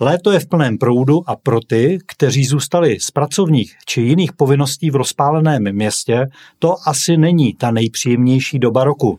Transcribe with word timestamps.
Léto 0.00 0.32
je 0.32 0.40
v 0.40 0.46
plném 0.46 0.78
proudu 0.78 1.22
a 1.26 1.36
pro 1.36 1.60
ty, 1.60 1.98
kteří 2.06 2.44
zůstali 2.44 3.00
z 3.00 3.10
pracovních 3.10 3.76
či 3.86 4.00
jiných 4.00 4.32
povinností 4.32 4.90
v 4.90 4.96
rozpáleném 4.96 5.72
městě, 5.72 6.26
to 6.58 6.76
asi 6.86 7.16
není 7.16 7.54
ta 7.54 7.70
nejpříjemnější 7.70 8.58
doba 8.58 8.84
roku. 8.84 9.18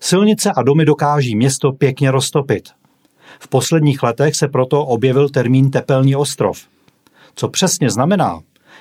Silnice 0.00 0.52
a 0.52 0.62
domy 0.62 0.84
dokáží 0.84 1.36
město 1.36 1.72
pěkně 1.72 2.10
roztopit. 2.10 2.68
V 3.38 3.48
posledních 3.48 4.02
letech 4.02 4.36
se 4.36 4.48
proto 4.48 4.86
objevil 4.86 5.28
termín 5.28 5.70
tepelný 5.70 6.16
ostrov. 6.16 6.58
Co 7.34 7.48
přesně 7.48 7.90
znamená, 7.90 8.40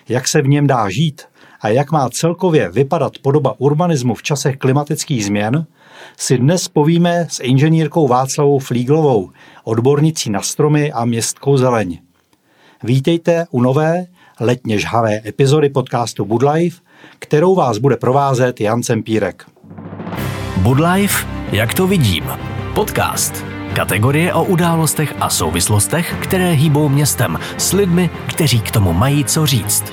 jak 0.09 0.27
se 0.27 0.41
v 0.41 0.47
něm 0.47 0.67
dá 0.67 0.89
žít 0.89 1.21
a 1.61 1.67
jak 1.69 1.91
má 1.91 2.09
celkově 2.09 2.69
vypadat 2.69 3.13
podoba 3.21 3.55
urbanismu 3.57 4.15
v 4.15 4.23
časech 4.23 4.57
klimatických 4.57 5.25
změn, 5.25 5.65
si 6.17 6.37
dnes 6.37 6.67
povíme 6.67 7.27
s 7.29 7.39
inženýrkou 7.43 8.07
Václavou 8.07 8.59
Flíglovou, 8.59 9.29
odbornicí 9.63 10.29
na 10.29 10.41
stromy 10.41 10.91
a 10.91 11.05
městskou 11.05 11.57
zeleň. 11.57 11.99
Vítejte 12.83 13.45
u 13.51 13.61
nové, 13.61 14.05
letně 14.39 14.79
žhavé 14.79 15.21
epizody 15.25 15.69
podcastu 15.69 16.25
Budlife, 16.25 16.81
kterou 17.19 17.55
vás 17.55 17.77
bude 17.77 17.97
provázet 17.97 18.61
Jan 18.61 18.83
Cempírek. 18.83 19.45
Budlife, 20.57 21.27
jak 21.51 21.73
to 21.73 21.87
vidím. 21.87 22.23
Podcast. 22.75 23.45
Kategorie 23.73 24.33
o 24.33 24.43
událostech 24.43 25.13
a 25.19 25.29
souvislostech, 25.29 26.15
které 26.21 26.51
hýbou 26.51 26.89
městem 26.89 27.39
s 27.57 27.73
lidmi, 27.73 28.09
kteří 28.27 28.61
k 28.61 28.71
tomu 28.71 28.93
mají 28.93 29.25
co 29.25 29.45
říct. 29.45 29.83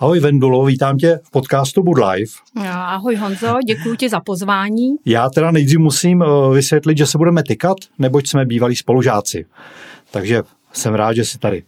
Ahoj 0.00 0.20
Vendulo, 0.20 0.64
vítám 0.64 0.96
tě 0.96 1.20
v 1.22 1.30
podcastu 1.30 1.82
Bud 1.82 1.98
Life. 1.98 2.32
Ahoj 2.68 3.16
Honzo, 3.16 3.58
děkuji 3.66 3.96
ti 3.96 4.08
za 4.08 4.20
pozvání. 4.20 4.96
Já 5.06 5.30
teda 5.30 5.50
nejdřív 5.50 5.78
musím 5.78 6.22
eh, 6.22 6.26
vysvětlit, 6.54 6.98
že 6.98 7.06
se 7.06 7.18
budeme 7.18 7.42
tykat, 7.42 7.76
neboť 7.98 8.28
jsme 8.28 8.44
bývalí 8.44 8.76
spolužáci. 8.76 9.46
Takže 10.10 10.42
jsem 10.72 10.94
rád, 10.94 11.12
že 11.12 11.24
jsi 11.24 11.38
tady. 11.38 11.62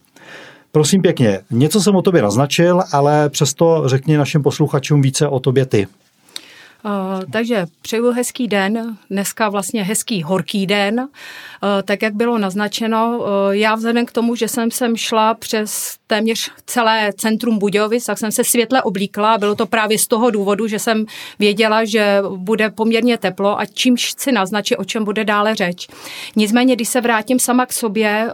Prosím 0.71 1.01
pěkně, 1.01 1.39
něco 1.51 1.81
jsem 1.81 1.95
o 1.95 2.01
tobě 2.01 2.21
naznačil, 2.21 2.83
ale 2.91 3.29
přesto 3.29 3.83
řekni 3.85 4.17
našim 4.17 4.43
posluchačům 4.43 5.01
více 5.01 5.27
o 5.27 5.39
tobě 5.39 5.65
ty. 5.65 5.87
Uh, 6.85 6.91
takže 7.31 7.65
přeju 7.81 8.11
hezký 8.11 8.47
den, 8.47 8.97
dneska 9.09 9.49
vlastně 9.49 9.83
hezký 9.83 10.23
horký 10.23 10.67
den, 10.67 10.99
uh, 10.99 11.07
tak 11.85 12.01
jak 12.01 12.13
bylo 12.13 12.37
naznačeno. 12.37 13.19
Uh, 13.19 13.25
já 13.51 13.75
vzhledem 13.75 14.05
k 14.05 14.11
tomu, 14.11 14.35
že 14.35 14.47
jsem 14.47 14.71
sem 14.71 14.95
šla 14.95 15.33
přes 15.33 15.95
téměř 16.13 16.51
celé 16.65 17.13
centrum 17.17 17.59
Budějovic, 17.59 18.05
tak 18.05 18.17
jsem 18.17 18.31
se 18.31 18.43
světle 18.43 18.81
oblíkla. 18.81 19.37
Bylo 19.37 19.55
to 19.55 19.65
právě 19.65 19.97
z 19.97 20.07
toho 20.07 20.31
důvodu, 20.31 20.67
že 20.67 20.79
jsem 20.79 21.05
věděla, 21.39 21.85
že 21.85 22.21
bude 22.35 22.69
poměrně 22.69 23.17
teplo 23.17 23.59
a 23.59 23.65
čímž 23.65 24.11
chci 24.11 24.31
naznačit, 24.31 24.77
o 24.77 24.83
čem 24.83 25.03
bude 25.03 25.25
dále 25.25 25.55
řeč. 25.55 25.87
Nicméně, 26.35 26.75
když 26.75 26.89
se 26.89 27.01
vrátím 27.01 27.39
sama 27.39 27.65
k 27.65 27.73
sobě, 27.73 28.29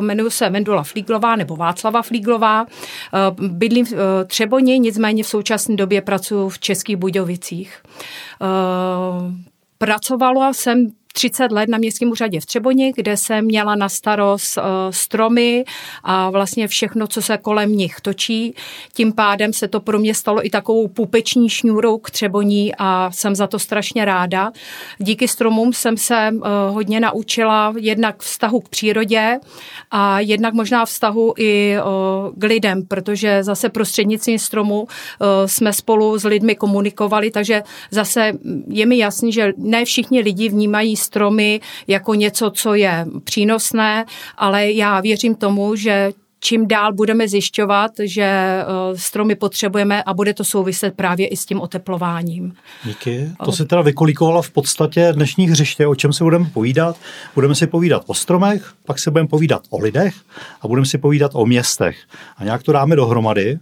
jmenuji 0.00 0.30
se 0.30 0.50
Vendula 0.50 0.82
Flíglová 0.82 1.36
nebo 1.36 1.56
Václava 1.56 2.02
Flíglová, 2.02 2.66
bydlím 3.40 3.84
v 3.86 4.24
Třeboni, 4.26 4.78
nicméně 4.78 5.24
v 5.24 5.28
současné 5.28 5.76
době 5.76 6.00
pracuji 6.00 6.48
v 6.48 6.58
Českých 6.58 6.96
Budějovicích. 6.96 7.82
Pracovala 9.78 10.52
jsem 10.52 10.86
30 11.12 11.52
let 11.52 11.68
na 11.68 11.78
městském 11.78 12.10
úřadě 12.10 12.40
v 12.40 12.46
Třeboni, 12.46 12.92
kde 12.96 13.16
jsem 13.16 13.44
měla 13.44 13.74
na 13.74 13.88
starost 13.88 14.56
uh, 14.56 14.64
stromy 14.90 15.64
a 16.04 16.30
vlastně 16.30 16.68
všechno, 16.68 17.06
co 17.06 17.22
se 17.22 17.38
kolem 17.38 17.72
nich 17.72 18.00
točí. 18.02 18.54
Tím 18.94 19.12
pádem 19.12 19.52
se 19.52 19.68
to 19.68 19.80
pro 19.80 19.98
mě 19.98 20.14
stalo 20.14 20.46
i 20.46 20.50
takovou 20.50 20.88
pupeční 20.88 21.48
šňůrou 21.48 21.98
k 21.98 22.10
Třeboní 22.10 22.72
a 22.78 23.10
jsem 23.10 23.34
za 23.34 23.46
to 23.46 23.58
strašně 23.58 24.04
ráda. 24.04 24.52
Díky 24.98 25.28
stromům 25.28 25.72
jsem 25.72 25.96
se 25.96 26.30
uh, 26.32 26.40
hodně 26.74 27.00
naučila 27.00 27.74
jednak 27.78 28.22
vztahu 28.22 28.60
k 28.60 28.68
přírodě 28.68 29.38
a 29.90 30.20
jednak 30.20 30.54
možná 30.54 30.84
vztahu 30.86 31.34
i 31.38 31.76
uh, 31.78 32.38
k 32.38 32.44
lidem, 32.44 32.86
protože 32.86 33.44
zase 33.44 33.68
prostřednictvím 33.68 34.38
stromu 34.38 34.86
jsme 35.46 35.72
spolu 35.72 36.18
s 36.18 36.24
lidmi 36.24 36.54
komunikovali, 36.54 37.30
takže 37.30 37.62
zase 37.90 38.32
je 38.68 38.86
mi 38.86 38.98
jasný, 38.98 39.32
že 39.32 39.52
ne 39.56 39.84
všichni 39.84 40.20
lidi 40.20 40.48
vnímají 40.48 40.96
stromy 41.02 41.60
jako 41.86 42.14
něco, 42.14 42.50
co 42.50 42.74
je 42.74 43.06
přínosné, 43.24 44.04
ale 44.36 44.72
já 44.72 45.00
věřím 45.00 45.34
tomu, 45.34 45.76
že 45.76 46.12
čím 46.42 46.68
dál 46.68 46.92
budeme 46.92 47.28
zjišťovat, 47.28 47.90
že 48.04 48.22
eh, 48.22 48.64
stromy 48.96 49.34
potřebujeme 49.34 50.02
a 50.02 50.14
bude 50.14 50.34
to 50.34 50.44
souviset 50.44 50.94
právě 50.94 51.26
i 51.26 51.36
s 51.36 51.46
tím 51.46 51.60
oteplováním. 51.60 52.54
Díky. 52.84 53.30
To 53.44 53.52
si 53.52 53.66
teda 53.66 53.82
vykolíkovala 53.82 54.42
v 54.42 54.50
podstatě 54.50 55.12
dnešní 55.12 55.48
hřiště, 55.48 55.86
o 55.86 55.94
čem 55.94 56.12
se 56.12 56.24
budeme 56.24 56.44
povídat. 56.44 56.96
Budeme 57.34 57.54
si 57.54 57.66
povídat 57.66 58.02
o 58.06 58.14
stromech, 58.14 58.72
pak 58.86 58.98
se 58.98 59.10
budeme 59.10 59.28
povídat 59.28 59.62
o 59.70 59.78
lidech 59.78 60.14
a 60.60 60.68
budeme 60.68 60.86
si 60.86 60.98
povídat 60.98 61.30
o 61.34 61.46
městech. 61.46 61.96
A 62.36 62.44
nějak 62.44 62.62
to 62.62 62.72
dáme 62.72 62.96
dohromady. 62.96 63.58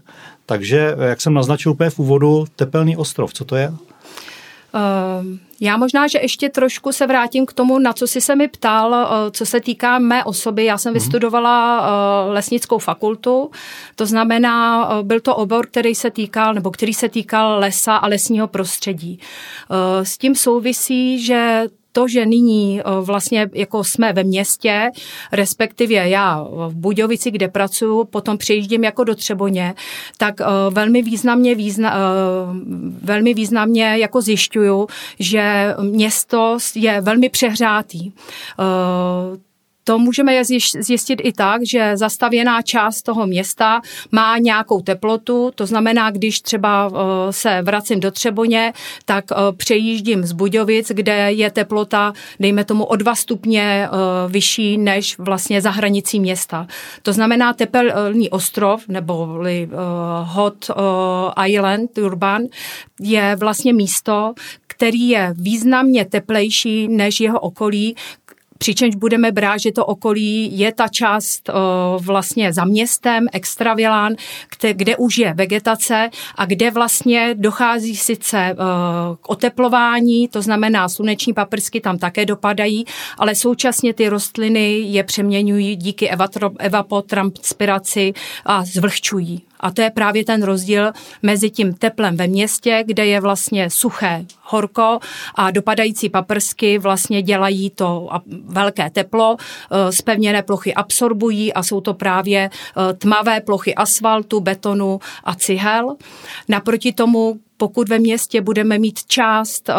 Takže, 0.47 0.97
jak 1.09 1.21
jsem 1.21 1.35
naznačil 1.35 1.73
úplně 1.73 1.91
v 1.91 1.99
úvodu, 1.99 2.45
tepelný 2.57 2.97
ostrov, 2.97 3.35
co 3.35 3.45
to 3.45 3.57
je? 3.57 3.73
Uh, 4.75 5.27
já 5.61 5.77
možná, 5.77 6.07
že 6.07 6.19
ještě 6.19 6.49
trošku 6.49 6.93
se 6.93 7.07
vrátím 7.07 7.47
k 7.47 7.53
tomu, 7.53 7.79
na 7.79 7.93
co 7.93 8.07
jsi 8.07 8.21
se 8.21 8.37
mi 8.37 8.49
ptal, 8.49 8.91
uh, 8.91 9.31
co 9.31 9.47
se 9.47 9.61
týká 9.61 9.99
mé 9.99 10.25
osoby. 10.25 10.65
Já 10.65 10.79
jsem 10.79 10.91
mm. 10.91 10.95
vystudovala 10.95 11.81
uh, 11.81 12.33
lesnickou 12.33 12.79
fakultu, 12.79 13.51
to 13.97 14.07
znamená, 14.07 14.89
uh, 14.89 15.07
byl 15.07 15.21
to 15.21 15.37
obor, 15.37 15.67
který 15.67 15.95
se 15.95 16.11
týkal, 16.11 16.55
nebo 16.55 16.71
který 16.71 16.95
se 16.95 17.09
týkal 17.09 17.59
lesa 17.59 17.97
a 17.97 18.07
lesního 18.07 18.49
prostředí. 18.49 19.21
S 20.03 20.19
tím 20.19 20.35
souvisí, 20.35 21.25
že 21.25 21.65
to, 21.93 22.09
že 22.09 22.27
nyní 22.27 22.81
eh, 22.81 22.85
vlastně 23.01 23.51
jako 23.55 23.85
jsme 23.85 24.13
ve 24.13 24.25
městě, 24.25 24.91
respektive 25.33 26.09
já 26.09 26.47
v 26.69 26.75
Budějovici, 26.75 27.31
kde 27.31 27.49
pracuji, 27.49 28.05
potom 28.05 28.39
přejíždím 28.39 28.85
jako 28.85 29.05
do 29.05 29.15
Třeboně, 29.15 29.75
tak 30.19 30.41
eh, 30.41 30.45
velmi 30.71 31.03
významně, 31.03 31.55
význa, 31.55 31.95
eh, 31.95 31.99
velmi 33.03 33.35
významně 33.35 33.85
jako 33.85 34.21
zjišťuju, 34.21 34.87
že 35.19 35.75
město 35.81 36.59
je 36.75 37.01
velmi 37.01 37.29
přehrátý 37.29 38.13
to 39.91 39.99
můžeme 39.99 40.45
zjistit 40.81 41.21
i 41.25 41.33
tak, 41.33 41.67
že 41.67 41.97
zastavěná 41.97 42.63
část 42.63 43.03
toho 43.03 43.27
města 43.27 43.81
má 44.13 44.39
nějakou 44.39 44.81
teplotu, 44.81 45.51
to 45.55 45.67
znamená, 45.67 46.11
když 46.11 46.41
třeba 46.41 46.91
eh, 46.93 47.33
se 47.33 47.63
vracím 47.63 48.01
do 48.01 48.11
Třeboně, 48.11 48.73
tak 49.05 49.25
eh, 49.33 49.35
přejíždím 49.57 50.25
z 50.25 50.33
Budějovic, 50.33 50.89
kde 50.89 51.33
je 51.33 51.51
teplota, 51.51 52.13
dejme 52.41 52.65
tomu 52.65 52.85
o 52.85 52.97
dva 52.97 53.15
stupně 53.15 53.63
eh, 53.63 53.89
vyšší 54.29 54.79
než 54.79 55.19
vlastně 55.19 55.61
za 55.61 55.71
hranicí 55.71 56.21
města. 56.21 56.67
To 57.03 57.13
znamená 57.13 57.53
tepelný 57.53 58.31
ostrov 58.31 58.89
nebo 58.89 59.29
Hot 60.23 60.71
Island 61.47 61.99
Urban 61.99 62.43
je 63.01 63.37
vlastně 63.37 63.73
místo, 63.73 64.35
který 64.81 65.09
je 65.09 65.35
významně 65.37 66.05
teplejší 66.05 66.89
než 66.89 67.21
jeho 67.21 67.41
okolí, 67.41 67.97
přičemž 68.61 68.97
budeme 68.97 69.33
brát, 69.33 69.59
že 69.59 69.73
to 69.73 69.87
okolí 69.87 70.59
je 70.59 70.73
ta 70.73 70.89
část 70.89 71.49
uh, 71.49 72.05
vlastně 72.05 72.53
za 72.53 72.65
městem, 72.65 73.27
extravilán, 73.33 74.15
kde, 74.59 74.75
kde 74.75 74.97
už 74.97 75.19
je 75.19 75.35
vegetace 75.35 76.11
a 76.35 76.47
kde 76.47 76.71
vlastně 76.71 77.35
dochází 77.39 77.97
sice 77.97 78.53
uh, 78.53 79.17
k 79.17 79.29
oteplování, 79.29 80.29
to 80.29 80.43
znamená 80.43 80.89
sluneční 80.89 81.33
paprsky 81.33 81.81
tam 81.81 81.99
také 81.99 82.27
dopadají, 82.27 82.85
ale 83.19 83.35
současně 83.35 83.95
ty 83.95 84.09
rostliny 84.09 84.79
je 84.79 85.05
přeměňují 85.05 85.77
díky 85.77 86.11
evapotranspiraci 86.59 88.13
a 88.45 88.65
zvlhčují. 88.65 89.50
A 89.61 89.71
to 89.71 89.83
je 89.83 89.91
právě 89.91 90.25
ten 90.25 90.43
rozdíl 90.43 90.93
mezi 91.23 91.51
tím 91.51 91.75
teplem 91.75 92.17
ve 92.17 92.27
městě, 92.27 92.85
kde 92.87 93.07
je 93.07 93.21
vlastně 93.21 93.71
suché 93.71 94.25
horko 94.43 94.99
a 95.35 95.51
dopadající 95.51 96.09
paprsky 96.09 96.79
vlastně 96.79 97.23
dělají 97.23 97.71
to 97.71 98.09
velké 98.45 98.91
teplo, 98.91 99.37
spevněné 99.91 100.39
eh, 100.39 100.43
plochy 100.43 100.75
absorbují 100.75 101.53
a 101.53 101.63
jsou 101.63 101.81
to 101.81 101.95
právě 101.95 102.51
eh, 102.51 102.95
tmavé 102.95 103.41
plochy 103.41 103.75
asfaltu, 103.75 104.41
betonu 104.41 105.01
a 105.25 105.35
cihel. 105.35 105.97
Naproti 106.49 106.93
tomu 106.93 107.41
pokud 107.57 107.89
ve 107.89 107.99
městě 107.99 108.41
budeme 108.41 108.79
mít 108.79 109.05
část 109.05 109.69
uh, 109.69 109.75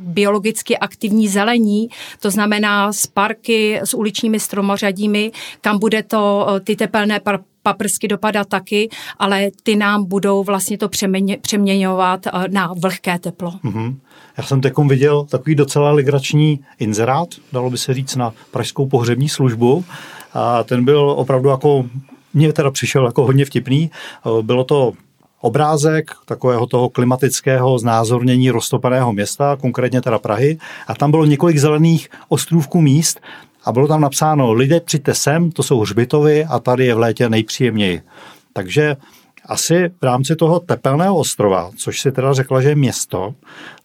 biologicky 0.00 0.78
aktivní 0.78 1.28
zelení, 1.28 1.88
to 2.20 2.30
znamená 2.30 2.92
s 2.92 3.06
parky, 3.06 3.80
s 3.82 3.94
uličními 3.94 4.40
stromořadími, 4.40 5.32
kam 5.60 5.78
bude 5.78 6.02
to 6.02 6.46
uh, 6.48 6.58
ty 6.60 6.76
tepelné 6.76 7.20
par- 7.20 7.40
paprsky 7.66 8.08
dopadat 8.08 8.48
taky, 8.48 8.88
ale 9.18 9.50
ty 9.62 9.76
nám 9.76 10.04
budou 10.04 10.44
vlastně 10.44 10.78
to 10.78 10.88
přeměň, 10.88 11.36
přeměňovat 11.40 12.26
uh, 12.26 12.44
na 12.50 12.70
vlhké 12.78 13.18
teplo. 13.18 13.50
Mm-hmm. 13.64 13.96
Já 14.38 14.44
jsem 14.44 14.60
teďkom 14.60 14.88
viděl 14.88 15.24
takový 15.24 15.54
docela 15.54 15.90
legrační 15.90 16.60
inzerát, 16.78 17.28
dalo 17.52 17.70
by 17.70 17.78
se 17.78 17.94
říct, 17.94 18.16
na 18.16 18.32
pražskou 18.50 18.86
pohřební 18.86 19.28
službu. 19.28 19.84
A 20.34 20.62
ten 20.62 20.84
byl 20.84 21.10
opravdu 21.10 21.48
jako 21.48 21.84
mně 22.34 22.52
teda 22.52 22.70
přišel 22.70 23.06
jako 23.06 23.26
hodně 23.26 23.44
vtipný. 23.44 23.90
Bylo 24.42 24.64
to 24.64 24.92
obrázek 25.40 26.10
takového 26.24 26.66
toho 26.66 26.88
klimatického 26.88 27.78
znázornění 27.78 28.50
roztopeného 28.50 29.12
města, 29.12 29.56
konkrétně 29.56 30.02
teda 30.02 30.18
Prahy, 30.18 30.58
a 30.86 30.94
tam 30.94 31.10
bylo 31.10 31.24
několik 31.24 31.58
zelených 31.58 32.08
ostrůvků 32.28 32.80
míst 32.80 33.20
a 33.66 33.72
bylo 33.72 33.88
tam 33.88 34.00
napsáno, 34.00 34.52
lidé 34.52 34.80
přijďte 34.80 35.14
sem, 35.14 35.50
to 35.50 35.62
jsou 35.62 35.80
hřbitovy 35.80 36.44
a 36.44 36.58
tady 36.58 36.86
je 36.86 36.94
v 36.94 36.98
létě 36.98 37.28
nejpříjemněji. 37.28 38.02
Takže 38.52 38.96
asi 39.46 39.90
v 40.00 40.04
rámci 40.04 40.36
toho 40.36 40.60
tepelného 40.60 41.16
ostrova, 41.16 41.70
což 41.76 42.00
si 42.00 42.12
teda 42.12 42.32
řekla, 42.32 42.60
že 42.60 42.68
je 42.68 42.74
město, 42.74 43.34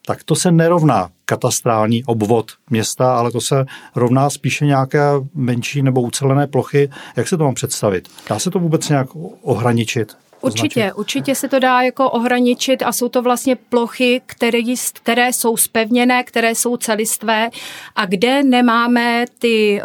tak 0.05 0.23
to 0.23 0.35
se 0.35 0.51
nerovná 0.51 1.09
katastrální 1.25 2.03
obvod 2.03 2.51
města, 2.69 3.15
ale 3.15 3.31
to 3.31 3.41
se 3.41 3.65
rovná 3.95 4.29
spíše 4.29 4.65
nějaké 4.65 4.99
menší 5.33 5.81
nebo 5.81 6.01
ucelené 6.01 6.47
plochy. 6.47 6.89
Jak 7.15 7.27
se 7.27 7.37
to 7.37 7.43
mám 7.43 7.53
představit? 7.53 8.09
Dá 8.29 8.39
se 8.39 8.51
to 8.51 8.59
vůbec 8.59 8.89
nějak 8.89 9.07
ohraničit? 9.41 10.15
Určitě, 10.41 10.81
označit. 10.81 10.99
určitě 10.99 11.35
se 11.35 11.47
to 11.47 11.59
dá 11.59 11.81
jako 11.81 12.09
ohraničit 12.09 12.83
a 12.83 12.91
jsou 12.91 13.09
to 13.09 13.21
vlastně 13.21 13.55
plochy, 13.55 14.21
které, 14.25 14.59
které 14.93 15.33
jsou 15.33 15.57
spevněné, 15.57 16.23
které 16.23 16.55
jsou 16.55 16.77
celistvé 16.77 17.49
a 17.95 18.05
kde 18.05 18.43
nemáme 18.43 19.25
ty, 19.39 19.81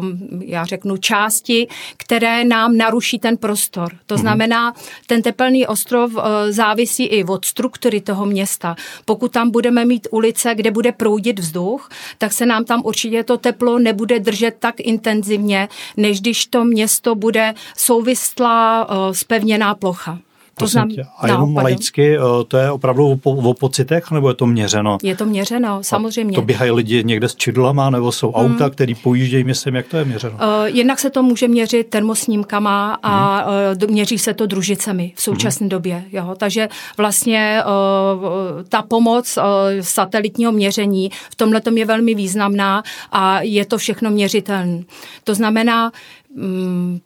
um, 0.00 0.42
já 0.44 0.64
řeknu, 0.64 0.96
části, 0.96 1.68
které 1.96 2.44
nám 2.44 2.76
naruší 2.76 3.18
ten 3.18 3.36
prostor. 3.36 3.92
To 4.06 4.14
mhm. 4.14 4.20
znamená, 4.20 4.74
ten 5.06 5.22
tepelný 5.22 5.66
ostrov 5.66 6.14
uh, 6.14 6.22
závisí 6.50 7.04
i 7.04 7.24
od 7.24 7.44
struktury 7.44 8.00
toho 8.00 8.26
města. 8.26 8.76
Pokud 9.04 9.32
tam 9.32 9.50
budeme 9.50 9.84
mít 9.84 10.08
ulice, 10.10 10.54
kde 10.54 10.70
bude 10.70 10.92
proudit 10.92 11.38
vzduch, 11.38 11.88
tak 12.18 12.32
se 12.32 12.46
nám 12.46 12.64
tam 12.64 12.82
určitě 12.84 13.24
to 13.24 13.36
teplo 13.36 13.78
nebude 13.78 14.20
držet 14.20 14.56
tak 14.58 14.74
intenzivně, 14.80 15.68
než 15.96 16.20
když 16.20 16.46
to 16.46 16.64
město 16.64 17.14
bude 17.14 17.54
souvislá, 17.76 18.88
spevněná 19.12 19.74
plocha 19.74 19.99
plocha. 20.04 20.18
To 20.60 20.66
znamená, 20.66 21.02
a 21.18 21.26
jenom 21.26 21.54
no, 21.54 21.62
laicky, 21.62 22.16
eh, 22.16 22.20
to 22.48 22.56
je 22.56 22.70
opravdu 22.70 23.20
o, 23.22 23.30
o 23.30 23.54
pocitech, 23.54 24.10
nebo 24.10 24.28
je 24.28 24.34
to 24.34 24.46
měřeno? 24.46 24.98
Je 25.02 25.16
to 25.16 25.26
měřeno, 25.26 25.78
samozřejmě. 25.82 26.36
A 26.36 26.40
to 26.40 26.42
běhají 26.42 26.70
lidi 26.70 27.04
někde 27.04 27.28
s 27.28 27.36
čidlama, 27.36 27.90
nebo 27.90 28.12
jsou 28.12 28.32
hmm. 28.32 28.52
auta, 28.52 28.70
které 28.70 28.94
pojíždějí 29.02 29.44
městem, 29.44 29.74
jak 29.74 29.86
to 29.86 29.96
je 29.96 30.04
měřeno? 30.04 30.32
Uh, 30.32 30.64
jednak 30.64 30.98
se 30.98 31.10
to 31.10 31.22
může 31.22 31.48
měřit 31.48 31.86
termosnímkama 31.86 32.98
a 33.02 33.44
hmm. 33.44 33.76
uh, 33.82 33.90
měří 33.90 34.18
se 34.18 34.34
to 34.34 34.46
družicemi 34.46 35.12
v 35.16 35.22
současné 35.22 35.64
hmm. 35.64 35.68
době. 35.68 36.04
Jo? 36.12 36.34
Takže 36.36 36.68
vlastně 36.96 37.62
uh, 37.64 38.62
ta 38.68 38.82
pomoc 38.82 39.36
uh, 39.36 39.44
satelitního 39.80 40.52
měření 40.52 41.10
v 41.30 41.34
tomhle 41.34 41.60
je 41.74 41.84
velmi 41.84 42.14
významná 42.14 42.82
a 43.12 43.42
je 43.42 43.64
to 43.64 43.78
všechno 43.78 44.10
měřitelné. 44.10 44.82
To 45.24 45.34
znamená, 45.34 45.92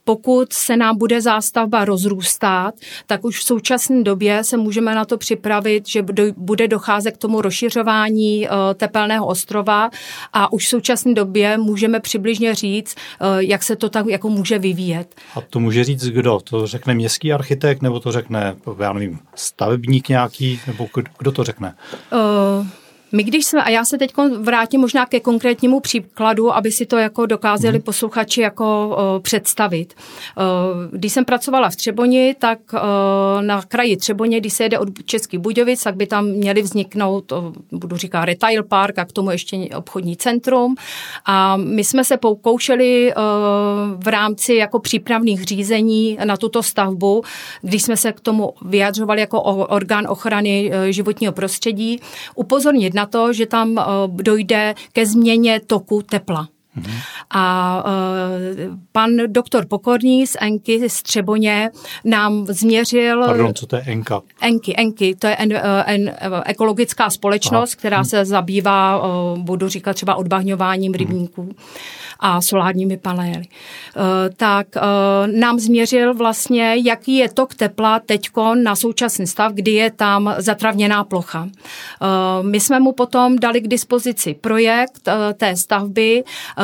pokud 0.04 0.52
se 0.52 0.76
nám 0.76 0.98
bude 0.98 1.20
zástavba 1.20 1.84
rozrůstat, 1.84 2.74
tak 3.06 3.24
už 3.24 3.38
v 3.38 3.42
současné 3.42 4.02
době 4.02 4.44
se 4.44 4.56
můžeme 4.56 4.94
na 4.94 5.04
to 5.04 5.18
připravit, 5.18 5.88
že 5.88 6.04
bude 6.36 6.68
docházet 6.68 7.10
k 7.12 7.18
tomu 7.18 7.40
rozšiřování 7.40 8.46
eh, 8.46 8.50
tepelného 8.74 9.26
ostrova 9.26 9.90
a 10.32 10.52
už 10.52 10.66
v 10.66 10.68
současné 10.68 11.14
době 11.14 11.58
můžeme 11.58 12.00
přibližně 12.00 12.54
říct, 12.54 12.94
eh, 12.94 13.26
jak 13.38 13.62
se 13.62 13.76
to 13.76 13.88
tak 13.88 14.06
jako 14.06 14.28
může 14.28 14.58
vyvíjet. 14.58 15.14
A 15.34 15.40
to 15.40 15.60
může 15.60 15.84
říct 15.84 16.04
kdo? 16.04 16.40
To 16.44 16.66
řekne 16.66 16.94
městský 16.94 17.32
architekt 17.32 17.82
nebo 17.82 18.00
to 18.00 18.12
řekne, 18.12 18.56
já 18.80 18.92
nevím, 18.92 19.18
stavebník 19.34 20.08
nějaký, 20.08 20.60
nebo 20.66 20.88
kdo 21.18 21.32
to 21.32 21.44
řekne? 21.44 21.74
Uh, 22.12 22.66
my 23.14 23.22
když 23.22 23.46
jsme, 23.46 23.62
a 23.62 23.70
já 23.70 23.84
se 23.84 23.98
teď 23.98 24.12
vrátím 24.38 24.80
možná 24.80 25.06
ke 25.06 25.20
konkrétnímu 25.20 25.80
příkladu, 25.80 26.54
aby 26.54 26.72
si 26.72 26.86
to 26.86 26.96
jako 26.96 27.26
dokázali 27.26 27.78
mm. 27.78 27.82
posluchači 27.82 28.40
jako 28.40 28.88
uh, 28.88 29.22
představit. 29.22 29.94
Uh, 29.94 30.98
když 30.98 31.12
jsem 31.12 31.24
pracovala 31.24 31.70
v 31.70 31.76
Třeboni, 31.76 32.34
tak 32.38 32.58
uh, 32.72 32.80
na 33.40 33.62
kraji 33.62 33.96
Třeboně, 33.96 34.40
když 34.40 34.52
se 34.52 34.62
jede 34.62 34.78
od 34.78 34.88
Českých 35.04 35.40
Budějovic, 35.40 35.82
tak 35.82 35.96
by 35.96 36.06
tam 36.06 36.26
měli 36.26 36.62
vzniknout, 36.62 37.32
uh, 37.32 37.52
budu 37.72 37.96
říkat 37.96 38.24
retail 38.24 38.62
park 38.62 38.98
a 38.98 39.04
k 39.04 39.12
tomu 39.12 39.30
ještě 39.30 39.56
obchodní 39.76 40.16
centrum. 40.16 40.74
A 41.26 41.56
my 41.56 41.84
jsme 41.84 42.04
se 42.04 42.16
pokoušeli 42.16 43.12
uh, 43.14 43.22
v 44.02 44.08
rámci 44.08 44.54
jako 44.54 44.78
přípravných 44.78 45.44
řízení 45.44 46.18
na 46.24 46.36
tuto 46.36 46.62
stavbu, 46.62 47.22
když 47.62 47.82
jsme 47.82 47.96
se 47.96 48.12
k 48.12 48.20
tomu 48.20 48.54
vyjadřovali 48.64 49.20
jako 49.20 49.42
orgán 49.42 50.06
ochrany 50.08 50.70
uh, 50.70 50.84
životního 50.84 51.32
prostředí, 51.32 52.00
upozornit 52.34 52.94
na 52.94 53.03
na 53.04 53.06
to, 53.06 53.32
že 53.32 53.46
tam 53.46 53.78
eh, 53.78 53.84
dojde 54.08 54.74
ke 54.92 55.06
změně 55.06 55.60
toku 55.66 56.02
tepla. 56.02 56.48
Mm-hmm. 56.78 57.00
A 57.30 57.84
uh, 57.86 58.76
pan 58.92 59.10
doktor 59.26 59.66
Pokorný 59.66 60.26
z 60.26 60.36
Enky 60.40 60.88
z 60.90 61.02
Třeboně 61.02 61.70
nám 62.04 62.46
změřil... 62.46 63.24
Pardon, 63.26 63.54
co 63.54 63.66
to 63.66 63.76
je 63.76 63.82
Enka? 63.82 64.20
Enky, 64.40 64.74
Enky, 64.76 65.14
to 65.14 65.26
je 65.26 65.36
en, 65.36 65.60
en, 65.86 66.14
ekologická 66.44 67.10
společnost, 67.10 67.70
Aha. 67.72 67.78
která 67.78 67.98
mhm. 67.98 68.04
se 68.04 68.24
zabývá, 68.24 69.02
uh, 69.02 69.38
budu 69.38 69.68
říkat 69.68 69.92
třeba 69.92 70.14
odbahňováním 70.14 70.92
mm-hmm. 70.92 70.96
rybníků 70.96 71.54
a 72.20 72.40
solárními 72.40 72.96
panely. 72.96 73.32
Uh, 73.36 74.02
tak 74.36 74.66
uh, 74.76 74.82
nám 75.40 75.58
změřil 75.58 76.14
vlastně, 76.14 76.74
jaký 76.84 77.16
je 77.16 77.32
tok 77.32 77.54
tepla 77.54 78.00
teďko 78.00 78.54
na 78.54 78.76
současný 78.76 79.26
stav, 79.26 79.52
kdy 79.52 79.70
je 79.70 79.90
tam 79.90 80.34
zatravněná 80.38 81.04
plocha. 81.04 81.42
Uh, 81.42 82.46
my 82.46 82.60
jsme 82.60 82.80
mu 82.80 82.92
potom 82.92 83.38
dali 83.38 83.60
k 83.60 83.68
dispozici 83.68 84.34
projekt 84.40 85.08
té 85.36 85.56
stavby, 85.56 86.24
Eh, 86.58 86.63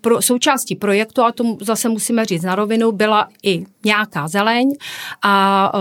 pro, 0.00 0.22
součástí 0.22 0.76
projektu, 0.76 1.22
a 1.22 1.32
to 1.32 1.44
zase 1.60 1.88
musíme 1.88 2.24
říct 2.24 2.42
na 2.42 2.54
rovinu, 2.54 2.92
byla 2.92 3.28
i 3.42 3.64
nějaká 3.84 4.28
zeleň 4.28 4.72
a 5.22 5.72
uh, 5.74 5.80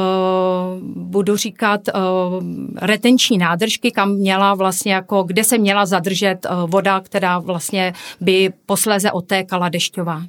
budu 0.83 1.35
říkat 1.35 1.81
uh, 1.87 2.43
retenční 2.81 3.37
nádržky, 3.37 3.91
kam 3.91 4.11
měla 4.11 4.53
vlastně 4.53 4.93
jako, 4.93 5.23
kde 5.23 5.43
se 5.43 5.57
měla 5.57 5.85
zadržet 5.85 6.37
uh, 6.45 6.69
voda, 6.69 6.99
která 6.99 7.39
vlastně 7.39 7.93
by 8.21 8.53
posléze 8.65 9.11
otékala 9.11 9.69
dešťová. 9.69 10.17
Uh, 10.17 10.25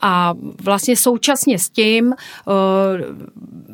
a 0.00 0.34
vlastně 0.62 0.96
současně 0.96 1.58
s 1.58 1.70
tím 1.70 2.06
uh, 2.06 2.14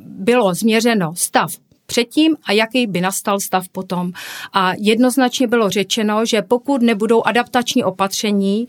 bylo 0.04 0.54
změřeno 0.54 1.12
stav 1.14 1.50
předtím 1.90 2.36
a 2.46 2.52
jaký 2.52 2.86
by 2.86 3.00
nastal 3.00 3.40
stav 3.40 3.68
potom. 3.68 4.12
A 4.52 4.72
jednoznačně 4.78 5.46
bylo 5.46 5.70
řečeno, 5.70 6.26
že 6.26 6.42
pokud 6.42 6.82
nebudou 6.82 7.22
adaptační 7.22 7.84
opatření, 7.84 8.68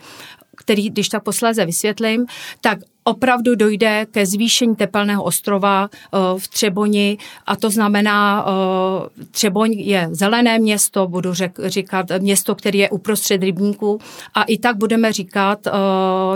který, 0.58 0.90
když 0.90 1.10
tak 1.10 1.24
posléze 1.24 1.66
vysvětlím, 1.66 2.26
tak 2.62 2.80
opravdu 3.04 3.56
dojde 3.56 4.06
ke 4.12 4.26
zvýšení 4.26 4.76
tepelného 4.76 5.24
ostrova 5.24 5.90
uh, 5.90 6.40
v 6.40 6.48
Třeboni 6.48 7.18
a 7.46 7.56
to 7.56 7.70
znamená, 7.70 8.46
uh, 8.46 9.26
Třeboň 9.32 9.72
je 9.72 10.10
zelené 10.12 10.60
město, 10.60 11.08
budu 11.08 11.34
řek, 11.34 11.60
říkat 11.66 12.06
město, 12.20 12.56
které 12.56 12.78
je 12.78 12.90
uprostřed 12.90 13.44
rybníků 13.44 14.00
a 14.34 14.44
i 14.44 14.58
tak 14.58 14.78
budeme 14.78 15.14
říkat 15.14 15.68
uh, 15.68 15.74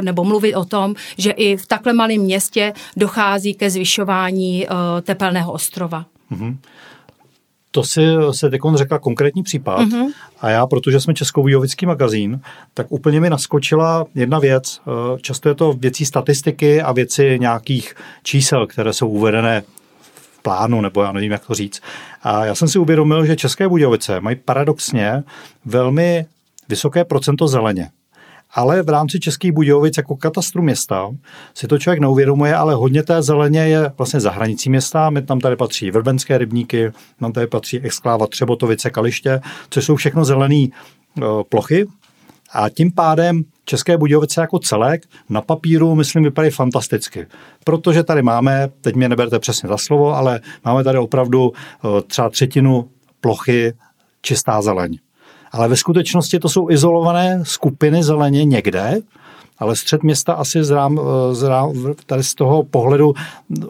nebo 0.02 0.24
mluvit 0.24 0.56
o 0.56 0.66
tom, 0.66 0.96
že 1.18 1.32
i 1.32 1.58
v 1.58 1.68
takhle 1.68 1.94
malém 1.94 2.22
městě 2.22 2.74
dochází 2.98 3.54
ke 3.54 3.70
zvyšování 3.70 4.68
tepelného 5.01 5.51
ostrova. 5.51 6.06
Mm-hmm. 6.32 6.58
To 7.75 7.84
si 7.84 8.01
se 8.32 8.50
teď 8.50 8.62
řekla 8.75 9.00
konkrétní 9.00 9.44
případ 9.44 9.79
mm-hmm. 9.79 10.08
a 10.41 10.50
já, 10.50 10.67
protože 10.67 11.00
jsme 11.00 11.13
Českobudějovický 11.13 11.86
magazín, 11.86 12.39
tak 12.74 12.88
úplně 12.89 13.20
mi 13.20 13.29
naskočila 13.29 14.05
jedna 14.15 14.39
věc. 14.39 14.82
Eh, 14.88 15.20
často 15.22 15.50
je 15.50 15.55
to 15.55 15.74
věcí 15.74 16.05
statistiky 16.05 16.82
a 16.82 16.91
věci 16.91 17.38
nějakých 17.39 17.96
čísel, 18.24 18.67
které 18.67 18.94
jsou 18.94 19.10
uvedené 19.10 19.63
v 20.13 20.41
plánu, 20.41 20.82
nebo 20.82 21.03
já 21.03 21.12
nevím, 21.12 21.32
jak 21.32 21.46
to 21.48 21.53
říct. 21.53 21.82
A 22.24 22.46
já 22.46 22.55
jsem 22.55 22.67
si 22.67 22.79
uvědomil, 22.79 23.25
že 23.25 23.36
České 23.36 23.67
Budějovice 23.67 24.20
mají 24.20 24.36
paradoxně 24.36 25.24
velmi 25.65 26.25
vysoké 26.70 27.05
procento 27.05 27.48
zeleně 27.48 27.89
ale 28.52 28.84
v 28.84 28.90
rámci 28.90 29.20
Českých 29.20 29.52
Budějovic 29.52 29.98
jako 29.98 30.16
katastru 30.16 30.62
města 30.62 31.12
si 31.54 31.68
to 31.68 31.78
člověk 31.78 32.00
neuvědomuje, 32.00 32.56
ale 32.56 32.75
hodně 32.75 33.04
té 33.04 33.22
zeleně 33.22 33.60
je 33.60 33.92
vlastně 33.98 34.20
za 34.20 34.32
hranicí 34.32 34.70
města. 34.70 35.10
My 35.10 35.22
tam 35.22 35.40
tady 35.40 35.56
patří 35.56 35.92
vrbenské 35.92 36.38
rybníky, 36.38 36.92
nám 37.22 37.32
tady 37.32 37.48
patří 37.48 37.80
exkláva 37.80 38.28
Třebotovice, 38.28 38.90
Kaliště, 38.90 39.42
což 39.70 39.86
jsou 39.86 39.96
všechno 39.96 40.25
zelené 40.25 40.56
e, 40.56 40.70
plochy. 41.50 41.86
A 42.54 42.70
tím 42.70 42.92
pádem 42.92 43.44
České 43.66 43.98
Budějovice 43.98 44.42
jako 44.42 44.60
celek 44.60 45.04
na 45.30 45.42
papíru, 45.42 45.96
myslím, 45.96 46.24
vypadají 46.24 46.52
fantasticky. 46.52 47.28
Protože 47.64 48.04
tady 48.04 48.22
máme, 48.22 48.70
teď 48.82 48.96
mě 48.96 49.10
neberte 49.10 49.40
přesně 49.40 49.70
za 49.70 49.78
slovo, 49.78 50.16
ale 50.16 50.40
máme 50.66 50.84
tady 50.84 50.98
opravdu 50.98 51.52
e, 51.52 52.02
třeba 52.02 52.30
třetinu 52.30 52.90
plochy 53.22 53.74
čistá 54.22 54.62
zeleň 54.62 54.98
ale 55.56 55.68
ve 55.68 55.76
skutečnosti 55.76 56.40
to 56.40 56.50
jsou 56.50 56.70
izolované 56.70 57.40
skupiny 57.44 58.04
zeleně 58.04 58.46
někde, 58.46 59.00
ale 59.60 59.76
střed 59.76 60.04
města 60.04 60.34
asi 60.34 60.64
z 60.64 60.72
rám, 60.72 61.00
z 61.32 61.44
rám, 61.44 61.74
tady 62.06 62.24
z 62.24 62.36
toho 62.36 62.64
pohledu 62.64 63.14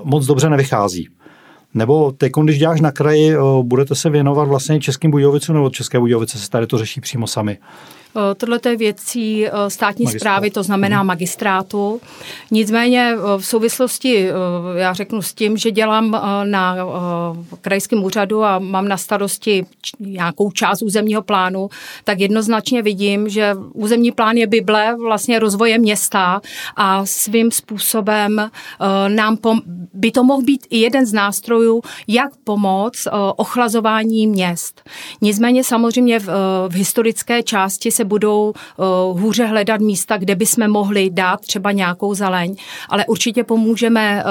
moc 0.04 0.26
dobře 0.26 0.50
nevychází. 0.50 1.10
Nebo 1.74 2.12
teď, 2.12 2.32
když 2.44 2.60
děláš 2.60 2.82
na 2.82 2.92
kraji, 2.92 3.36
budete 3.62 3.96
se 3.96 4.10
věnovat 4.10 4.48
vlastně 4.48 4.80
Českým 4.80 5.12
Budějovicům, 5.12 5.56
nebo 5.56 5.70
České 5.70 6.00
Budějovice 6.00 6.40
se 6.40 6.50
tady 6.50 6.68
to 6.68 6.78
řeší 6.78 7.02
přímo 7.02 7.28
sami? 7.28 7.58
Tohle 8.38 8.60
je 8.70 8.78
věcí 8.78 9.46
státní 9.68 10.06
Magistrát. 10.06 10.22
zprávy, 10.22 10.52
to 10.52 10.64
znamená 10.64 10.98
hmm. 10.98 11.08
magistrátu. 11.08 12.02
Nicméně 12.52 13.16
v 13.38 13.46
souvislosti, 13.46 14.30
já 14.78 14.94
řeknu 14.94 15.22
s 15.22 15.34
tím, 15.34 15.58
že 15.58 15.72
dělám 15.72 16.22
na 16.44 16.76
krajském 17.62 18.04
úřadu 18.04 18.44
a 18.44 18.60
mám 18.60 18.88
na 18.88 18.98
starosti 18.98 19.66
nějakou 20.00 20.52
část 20.52 20.82
územního 20.82 21.22
plánu, 21.22 21.70
tak 22.04 22.20
jednoznačně 22.20 22.82
vidím, 22.82 23.30
že 23.30 23.56
územní 23.74 24.12
plán 24.12 24.38
je 24.38 24.48
Bible 24.48 24.96
vlastně 25.02 25.40
rozvoje 25.40 25.78
města 25.78 26.42
a 26.76 27.06
svým 27.06 27.52
způsobem 27.52 28.50
nám 29.08 29.36
pom- 29.36 29.62
by 29.94 30.12
to 30.12 30.24
mohl 30.24 30.42
být 30.42 30.68
i 30.70 30.78
jeden 30.78 31.06
z 31.06 31.14
nástrojů, 31.14 31.82
jak 32.08 32.30
pomoct 32.44 33.08
ochlazování 33.36 34.28
měst. 34.28 34.90
Nicméně 35.22 35.64
samozřejmě 35.64 36.20
v, 36.20 36.30
v 36.70 36.74
historické 36.74 37.44
části 37.44 37.92
se 37.92 38.05
budou 38.06 38.54
hůře 39.12 39.46
hledat 39.46 39.82
místa, 39.82 40.18
kde 40.18 40.36
bychom 40.36 40.72
mohli 40.72 41.10
dát 41.10 41.42
třeba 41.42 41.72
nějakou 41.72 42.14
zeleň, 42.14 42.56
ale 42.90 43.06
určitě 43.06 43.44
pomůžeme 43.44 44.24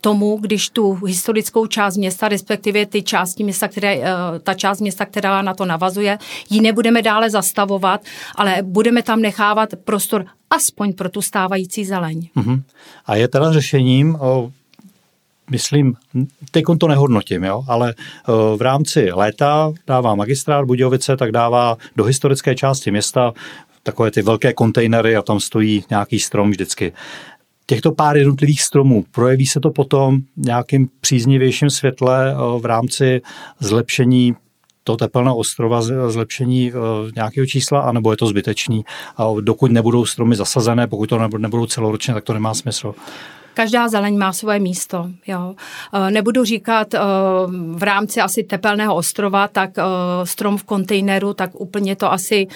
tomu, 0.00 0.38
když 0.40 0.70
tu 0.70 0.94
historickou 0.94 1.66
část 1.66 1.96
města, 1.96 2.28
respektive 2.28 2.86
ty 2.86 3.02
části 3.02 3.44
města, 3.44 3.68
které, 3.68 4.00
ta 4.42 4.54
část 4.54 4.80
města, 4.80 5.06
která 5.06 5.42
na 5.42 5.54
to 5.54 5.64
navazuje, 5.64 6.18
ji 6.50 6.60
nebudeme 6.60 7.02
dále 7.02 7.30
zastavovat, 7.30 8.00
ale 8.34 8.58
budeme 8.62 9.02
tam 9.02 9.20
nechávat 9.20 9.68
prostor 9.84 10.24
aspoň 10.50 10.92
pro 10.92 11.08
tu 11.08 11.22
stávající 11.22 11.84
zeleň. 11.84 12.28
Uh-huh. 12.36 12.62
A 13.06 13.16
je 13.16 13.28
teda 13.28 13.52
řešením 13.52 14.18
myslím, 15.50 15.94
teď 16.50 16.64
to 16.78 16.88
nehodnotím, 16.88 17.44
jo, 17.44 17.64
ale 17.68 17.94
v 18.56 18.62
rámci 18.62 19.12
léta 19.12 19.72
dává 19.86 20.14
magistrát 20.14 20.64
Budějovice, 20.64 21.16
tak 21.16 21.32
dává 21.32 21.76
do 21.96 22.04
historické 22.04 22.54
části 22.54 22.90
města 22.90 23.32
takové 23.82 24.10
ty 24.10 24.22
velké 24.22 24.52
kontejnery 24.52 25.16
a 25.16 25.22
tam 25.22 25.40
stojí 25.40 25.84
nějaký 25.90 26.18
strom 26.18 26.50
vždycky. 26.50 26.92
Těchto 27.66 27.92
pár 27.92 28.16
jednotlivých 28.16 28.62
stromů, 28.62 29.04
projeví 29.10 29.46
se 29.46 29.60
to 29.60 29.70
potom 29.70 30.18
nějakým 30.36 30.88
příznivějším 31.00 31.70
světle 31.70 32.34
v 32.58 32.64
rámci 32.64 33.20
zlepšení 33.60 34.34
toho 34.84 34.96
tepelného 34.96 35.36
ostrova, 35.36 35.82
zlepšení 36.08 36.72
nějakého 37.16 37.46
čísla, 37.46 37.80
anebo 37.80 38.10
je 38.10 38.16
to 38.16 38.26
zbytečný. 38.26 38.84
A 39.16 39.26
dokud 39.40 39.72
nebudou 39.72 40.06
stromy 40.06 40.36
zasazené, 40.36 40.86
pokud 40.86 41.08
to 41.08 41.28
nebudou 41.28 41.66
celoročně, 41.66 42.14
tak 42.14 42.24
to 42.24 42.32
nemá 42.32 42.54
smysl. 42.54 42.94
Každá 43.54 43.88
zeleň 43.88 44.18
má 44.18 44.32
svoje 44.32 44.58
místo. 44.58 45.10
Jo. 45.26 45.54
E, 45.92 46.10
nebudu 46.10 46.44
říkat 46.44 46.94
e, 46.94 46.98
v 47.74 47.82
rámci 47.82 48.20
asi 48.20 48.42
tepelného 48.42 48.94
ostrova, 48.94 49.48
tak 49.48 49.70
e, 49.78 49.82
strom 50.24 50.58
v 50.58 50.64
kontejneru, 50.64 51.34
tak 51.34 51.50
úplně 51.54 51.96
to 51.96 52.12
asi 52.12 52.46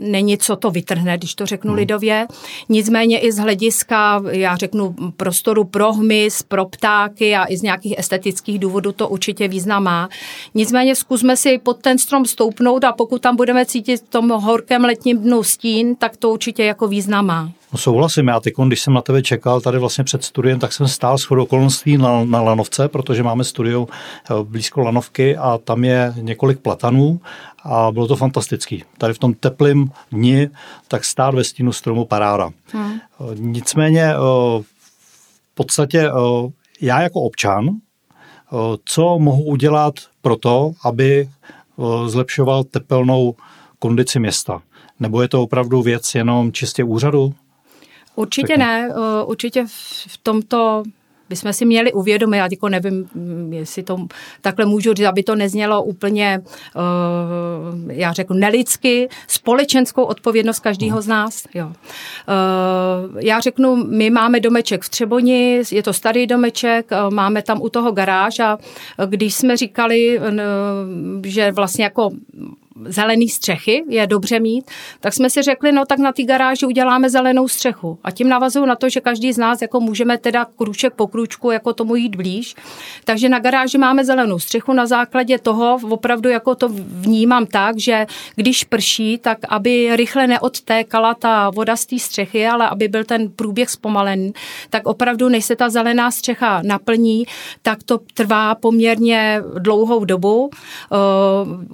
není, 0.00 0.38
co 0.38 0.56
to 0.56 0.70
vytrhne, 0.70 1.18
když 1.18 1.34
to 1.34 1.46
řeknu 1.46 1.70
hmm. 1.70 1.78
lidově. 1.78 2.26
Nicméně 2.68 3.18
i 3.18 3.32
z 3.32 3.38
hlediska, 3.38 4.22
já 4.30 4.56
řeknu, 4.56 4.94
prostoru 5.16 5.64
pro 5.64 5.92
hmyz, 5.92 6.42
pro 6.42 6.64
ptáky 6.64 7.36
a 7.36 7.44
i 7.48 7.56
z 7.56 7.62
nějakých 7.62 7.98
estetických 7.98 8.58
důvodů 8.58 8.92
to 8.92 9.08
určitě 9.08 9.48
význam 9.48 9.82
má. 9.82 10.08
Nicméně 10.54 10.94
zkusme 10.94 11.36
si 11.36 11.58
pod 11.58 11.82
ten 11.82 11.98
strom 11.98 12.24
stoupnout 12.24 12.84
a 12.84 12.92
pokud 12.92 13.22
tam 13.22 13.36
budeme 13.36 13.66
cítit 13.66 13.96
v 13.96 14.08
tom 14.08 14.30
horkém 14.30 14.84
letním 14.84 15.18
dnu 15.18 15.42
stín, 15.42 15.96
tak 15.96 16.16
to 16.16 16.30
určitě 16.30 16.64
jako 16.64 16.88
význam 16.88 17.26
má. 17.26 17.52
No 17.72 17.78
souhlasím, 17.78 18.28
já 18.28 18.40
teď, 18.40 18.54
když 18.66 18.80
jsem 18.80 18.94
na 18.94 19.02
tebe 19.02 19.22
čekal 19.22 19.60
tady 19.60 19.78
vlastně 19.78 20.04
před 20.04 20.24
studiem, 20.24 20.58
tak 20.58 20.72
jsem 20.72 20.88
stál 20.88 21.18
s 21.18 21.30
okolností 21.30 21.98
na, 21.98 22.24
na 22.24 22.40
Lanovce, 22.40 22.88
protože 22.88 23.22
máme 23.22 23.44
studio 23.44 23.86
eh, 23.90 24.34
blízko 24.42 24.80
Lanovky 24.80 25.36
a 25.36 25.58
tam 25.58 25.84
je 25.84 26.14
několik 26.16 26.60
platanů 26.60 27.20
a 27.62 27.92
bylo 27.92 28.08
to 28.08 28.16
fantastický. 28.16 28.84
Tady 28.98 29.14
v 29.14 29.18
tom 29.18 29.34
teplém 29.34 29.90
dni 30.10 30.50
tak 30.88 31.04
stát 31.04 31.34
ve 31.34 31.44
stínu 31.44 31.72
stromu 31.72 32.04
paráda. 32.04 32.50
Hmm. 32.72 32.92
Eh, 32.92 33.34
nicméně 33.34 34.04
eh, 34.04 34.16
v 34.16 35.54
podstatě 35.54 36.10
já 36.80 37.02
jako 37.02 37.20
občan, 37.20 37.68
co 38.84 39.18
mohu 39.18 39.42
udělat 39.42 39.94
pro 40.22 40.36
to, 40.36 40.72
aby 40.84 41.28
zlepšoval 42.06 42.64
tepelnou 42.64 43.34
kondici 43.78 44.20
města? 44.20 44.62
Nebo 45.00 45.22
je 45.22 45.28
to 45.28 45.42
opravdu 45.42 45.82
věc 45.82 46.14
jenom 46.14 46.52
čistě 46.52 46.84
úřadu? 46.84 47.34
Určitě 48.14 48.56
ne, 48.56 48.88
eh, 48.90 49.24
určitě 49.24 49.66
v 50.06 50.18
tomto 50.22 50.82
bychom 51.32 51.52
si 51.52 51.64
měli 51.64 51.92
uvědomit, 51.92 52.36
já 52.36 52.48
jako 52.50 52.68
nevím, 52.68 53.08
jestli 53.50 53.82
to 53.82 54.06
takhle 54.40 54.64
můžu 54.64 54.92
říct, 54.92 55.06
aby 55.06 55.22
to 55.22 55.34
neznělo 55.34 55.82
úplně, 55.82 56.40
uh, 56.44 57.90
já 57.92 58.12
řeknu, 58.12 58.36
nelidsky, 58.36 59.08
společenskou 59.26 60.02
odpovědnost 60.02 60.60
každého 60.60 61.02
z 61.02 61.06
nás. 61.06 61.44
Jo. 61.54 61.66
Uh, 61.66 61.72
já 63.20 63.40
řeknu, 63.40 63.76
my 63.76 64.10
máme 64.10 64.40
domeček 64.40 64.82
v 64.82 64.88
Třeboni, 64.88 65.62
je 65.72 65.82
to 65.82 65.92
starý 65.92 66.26
domeček, 66.26 66.90
máme 67.10 67.42
tam 67.42 67.62
u 67.62 67.68
toho 67.68 67.92
garáž 67.92 68.40
a 68.40 68.58
když 69.06 69.34
jsme 69.34 69.56
říkali, 69.56 70.20
že 71.24 71.52
vlastně 71.52 71.84
jako 71.84 72.10
zelený 72.84 73.28
střechy 73.28 73.84
je 73.88 74.06
dobře 74.06 74.40
mít, 74.40 74.70
tak 75.00 75.14
jsme 75.14 75.30
si 75.30 75.42
řekli, 75.42 75.72
no 75.72 75.84
tak 75.86 75.98
na 75.98 76.12
té 76.12 76.22
garáži 76.22 76.66
uděláme 76.66 77.10
zelenou 77.10 77.48
střechu. 77.48 77.98
A 78.04 78.10
tím 78.10 78.28
navazuju 78.28 78.66
na 78.66 78.76
to, 78.76 78.88
že 78.88 79.00
každý 79.00 79.32
z 79.32 79.38
nás 79.38 79.62
jako 79.62 79.80
můžeme 79.80 80.18
teda 80.18 80.46
kruček 80.56 80.94
po 80.94 81.06
kručku 81.06 81.50
jako 81.50 81.72
tomu 81.72 81.96
jít 81.96 82.16
blíž. 82.16 82.54
Takže 83.04 83.28
na 83.28 83.38
garáži 83.38 83.78
máme 83.78 84.04
zelenou 84.04 84.38
střechu 84.38 84.72
na 84.72 84.86
základě 84.86 85.38
toho, 85.38 85.78
opravdu 85.90 86.28
jako 86.28 86.54
to 86.54 86.68
vnímám 86.68 87.46
tak, 87.46 87.78
že 87.78 88.06
když 88.36 88.64
prší, 88.64 89.18
tak 89.18 89.38
aby 89.48 89.96
rychle 89.96 90.26
neodtékala 90.26 91.14
ta 91.14 91.50
voda 91.50 91.76
z 91.76 91.86
té 91.86 91.98
střechy, 91.98 92.46
ale 92.46 92.68
aby 92.68 92.88
byl 92.88 93.04
ten 93.04 93.30
průběh 93.30 93.70
zpomalený, 93.70 94.32
tak 94.70 94.86
opravdu, 94.86 95.28
než 95.28 95.44
se 95.44 95.56
ta 95.56 95.70
zelená 95.70 96.10
střecha 96.10 96.62
naplní, 96.64 97.24
tak 97.62 97.82
to 97.82 97.98
trvá 98.14 98.54
poměrně 98.54 99.40
dlouhou 99.58 100.04
dobu. 100.04 100.42
Uh, 100.42 100.50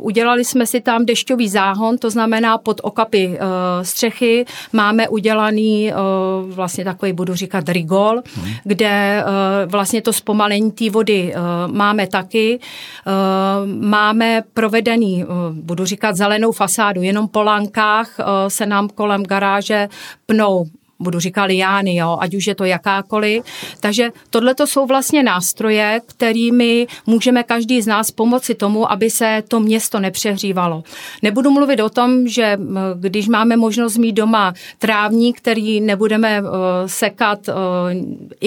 udělali 0.07 0.45
jsme 0.45 0.67
si 0.67 0.81
tam 0.89 1.05
dešťový 1.05 1.49
záhon, 1.53 2.01
to 2.01 2.09
znamená 2.09 2.57
pod 2.59 2.81
okapy 2.81 3.37
uh, 3.37 3.37
střechy 3.85 4.49
máme 4.73 5.09
udělaný 5.09 5.93
uh, 5.93 6.49
vlastně 6.49 6.85
takový, 6.85 7.13
budu 7.13 7.35
říkat, 7.35 7.69
rigol, 7.69 8.25
hmm. 8.25 8.53
kde 8.65 9.21
uh, 9.21 9.71
vlastně 9.71 10.03
to 10.03 10.13
zpomalení 10.13 10.73
té 10.73 10.91
vody 10.91 11.35
uh, 11.37 11.73
máme 11.77 12.07
taky. 12.07 12.57
Uh, 12.57 13.69
máme 13.69 14.43
provedený, 14.55 15.25
uh, 15.25 15.53
budu 15.53 15.85
říkat, 15.85 16.17
zelenou 16.17 16.53
fasádu, 16.53 17.03
jenom 17.03 17.29
po 17.29 17.43
lankách 17.43 18.17
uh, 18.19 18.25
se 18.49 18.67
nám 18.67 18.89
kolem 18.89 19.23
garáže 19.23 19.89
pnou 20.27 20.65
budu 21.01 21.21
říkat 21.21 21.45
liány, 21.45 21.97
jo, 21.97 22.19
ať 22.21 22.35
už 22.35 22.47
je 22.47 22.55
to 22.55 22.65
jakákoliv. 22.65 23.45
Takže 23.81 24.11
tohle 24.31 24.55
to 24.55 24.67
jsou 24.67 24.87
vlastně 24.87 25.23
nástroje, 25.23 26.01
kterými 26.07 26.87
můžeme 27.07 27.43
každý 27.43 27.83
z 27.83 27.87
nás 27.87 28.11
pomoci 28.11 28.55
tomu, 28.55 28.93
aby 28.93 29.11
se 29.11 29.43
to 29.49 29.61
město 29.61 30.01
nepřehřívalo. 30.01 30.83
Nebudu 31.23 31.51
mluvit 31.51 31.81
o 31.81 31.91
tom, 31.91 32.29
že 32.29 32.59
když 33.01 33.29
máme 33.29 33.57
možnost 33.57 33.97
mít 33.97 34.13
doma 34.13 34.55
trávník, 34.79 35.39
který 35.39 35.81
nebudeme 35.81 36.43
uh, 36.43 36.49
sekat 36.87 37.49
uh, 37.49 37.55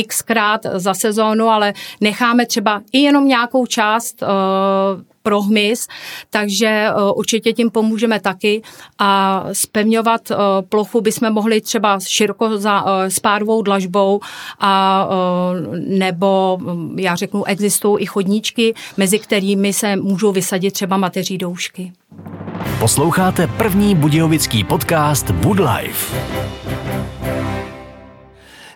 xkrát 0.08 0.62
za 0.74 0.94
sezónu, 0.94 1.50
ale 1.50 1.74
necháme 2.02 2.46
třeba 2.46 2.82
i 2.92 3.00
jenom 3.00 3.28
nějakou 3.28 3.66
část 3.66 4.24
uh, 4.24 4.28
pro 5.24 5.42
hmyz, 5.42 5.88
takže 6.30 6.68
eh, 6.68 6.94
určitě 7.16 7.54
tím 7.54 7.72
pomůžeme 7.72 8.20
taky 8.20 8.62
a 9.00 9.44
spevňovat 9.54 10.32
eh, 10.32 10.36
plochu 10.70 11.02
bychom 11.02 11.34
mohli 11.34 11.62
třeba 11.62 12.00
široko 12.00 12.58
za, 12.58 12.86
eh, 12.88 13.10
s 13.10 13.20
párovou 13.20 13.62
dlažbou 13.62 14.20
a 14.60 15.08
nebo 15.88 16.58
hm, 16.62 17.00
já 17.00 17.16
řeknu, 17.16 17.46
existují 17.46 18.04
i 18.04 18.06
chodníčky, 18.06 18.74
mezi 18.98 19.20
kterými 19.20 19.74
se 19.74 19.96
můžou 19.96 20.32
vysadit 20.32 20.74
třeba 20.74 20.98
mateří 20.98 21.38
doušky. 21.38 21.92
Posloucháte 22.80 23.48
první 23.48 23.96
budějovický 23.96 24.64
podcast 24.64 25.30
Wood 25.30 25.60
Life. 25.60 26.41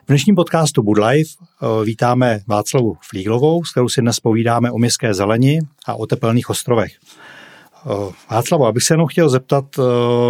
V 0.06 0.08
dnešním 0.08 0.36
podcastu 0.36 0.82
Good 0.82 0.98
Life 0.98 1.36
eh, 1.42 1.86
vítáme 1.86 2.40
Václavu 2.48 2.98
Flíglovou, 3.10 3.64
s 3.64 3.72
kterou 3.72 3.90
si 3.90 4.02
dnes 4.02 4.20
povídáme 4.20 4.72
o 4.72 4.78
městské 4.78 5.14
zeleni 5.14 5.60
a 5.86 5.96
o 5.96 6.06
tepelných 6.06 6.50
ostrovech. 6.50 6.92
Eh, 6.94 8.14
Václavo, 8.32 8.66
abych 8.66 8.84
se 8.84 8.94
jenom 8.94 9.08
chtěl 9.08 9.30
zeptat 9.30 9.66
eh, 9.80 9.84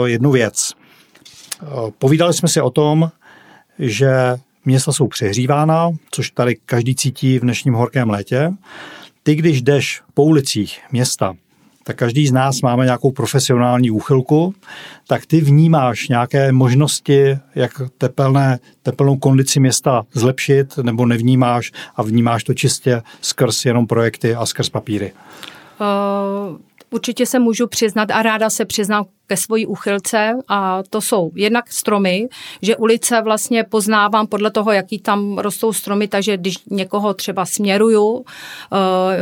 jednu 0.09 0.31
věc. 0.31 0.73
Povídali 1.97 2.33
jsme 2.33 2.49
si 2.49 2.61
o 2.61 2.69
tom, 2.69 3.11
že 3.79 4.11
města 4.65 4.91
jsou 4.91 5.07
přehřívána, 5.07 5.89
což 6.11 6.31
tady 6.31 6.55
každý 6.65 6.95
cítí 6.95 7.39
v 7.39 7.41
dnešním 7.41 7.73
horkém 7.73 8.09
létě. 8.09 8.51
Ty, 9.23 9.35
když 9.35 9.61
jdeš 9.61 10.01
po 10.13 10.23
ulicích 10.23 10.79
města, 10.91 11.33
tak 11.87 11.95
každý 11.95 12.27
z 12.27 12.31
nás 12.31 12.61
máme 12.61 12.85
nějakou 12.85 13.11
profesionální 13.11 13.91
úchylku, 13.91 14.53
tak 15.07 15.25
ty 15.25 15.41
vnímáš 15.41 16.07
nějaké 16.07 16.51
možnosti, 16.51 17.37
jak 17.55 17.71
tepelné, 17.97 18.59
tepelnou 18.83 19.17
kondici 19.17 19.59
města 19.59 20.05
zlepšit, 20.13 20.77
nebo 20.77 21.05
nevnímáš 21.05 21.71
a 21.95 22.03
vnímáš 22.03 22.43
to 22.43 22.53
čistě 22.53 23.01
skrz 23.21 23.65
jenom 23.65 23.87
projekty 23.87 24.35
a 24.35 24.45
skrz 24.45 24.69
papíry? 24.69 25.13
Uh, 26.51 26.57
určitě 26.89 27.25
se 27.25 27.39
můžu 27.39 27.67
přiznat 27.67 28.11
a 28.11 28.21
ráda 28.21 28.49
se 28.49 28.65
přiznám 28.65 29.05
ke 29.27 29.37
svojí 29.37 29.65
úchylce 29.65 30.33
a 30.47 30.83
to 30.89 31.01
jsou 31.01 31.31
jednak 31.35 31.71
stromy, 31.71 32.27
že 32.61 32.75
ulice 32.75 33.21
vlastně 33.21 33.63
poznávám 33.63 34.27
podle 34.27 34.51
toho, 34.51 34.71
jaký 34.71 34.99
tam 34.99 35.37
rostou 35.37 35.73
stromy, 35.73 36.07
takže 36.07 36.37
když 36.37 36.55
někoho 36.69 37.13
třeba 37.13 37.45
směruju 37.45 38.03
uh, 38.05 38.23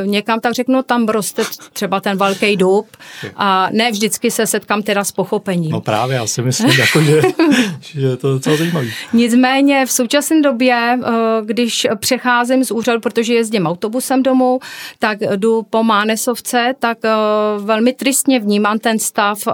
někam, 0.06 0.40
tak 0.40 0.54
řeknu, 0.54 0.84
tam 0.84 1.06
roste 1.06 1.44
třeba 1.74 2.00
ten 2.00 2.18
velký 2.18 2.58
dub 2.58 2.88
a 3.36 3.70
ne 3.72 3.92
vždycky 3.92 4.32
se 4.32 4.48
setkám 4.48 4.84
teda 4.84 5.04
s 5.04 5.12
pochopením. 5.12 5.72
No 5.72 5.82
právě, 5.82 6.16
já 6.16 6.28
si 6.28 6.42
myslím, 6.42 6.70
jako, 6.80 7.02
že, 7.02 7.22
že 7.82 8.02
je 8.02 8.18
to 8.18 8.34
docela 8.34 8.56
zajímavé. 8.58 8.88
Nicméně 9.14 9.86
v 9.86 9.92
současné 9.92 10.42
době, 10.42 11.00
uh, 11.00 11.06
když 11.46 11.88
přecházím 12.00 12.64
z 12.64 12.72
úřadu, 12.72 13.00
protože 13.00 13.34
jezdím 13.34 13.68
autobusem 13.68 14.24
domů, 14.24 14.60
tak 15.00 15.18
jdu 15.36 15.62
po 15.70 15.84
Mánesovce, 15.84 16.74
tak 16.80 16.98
uh, 17.04 17.66
velmi 17.66 17.94
tristně 17.94 18.40
vnímám 18.40 18.80
ten 18.80 19.00
stav 19.00 19.48
uh, 19.48 19.54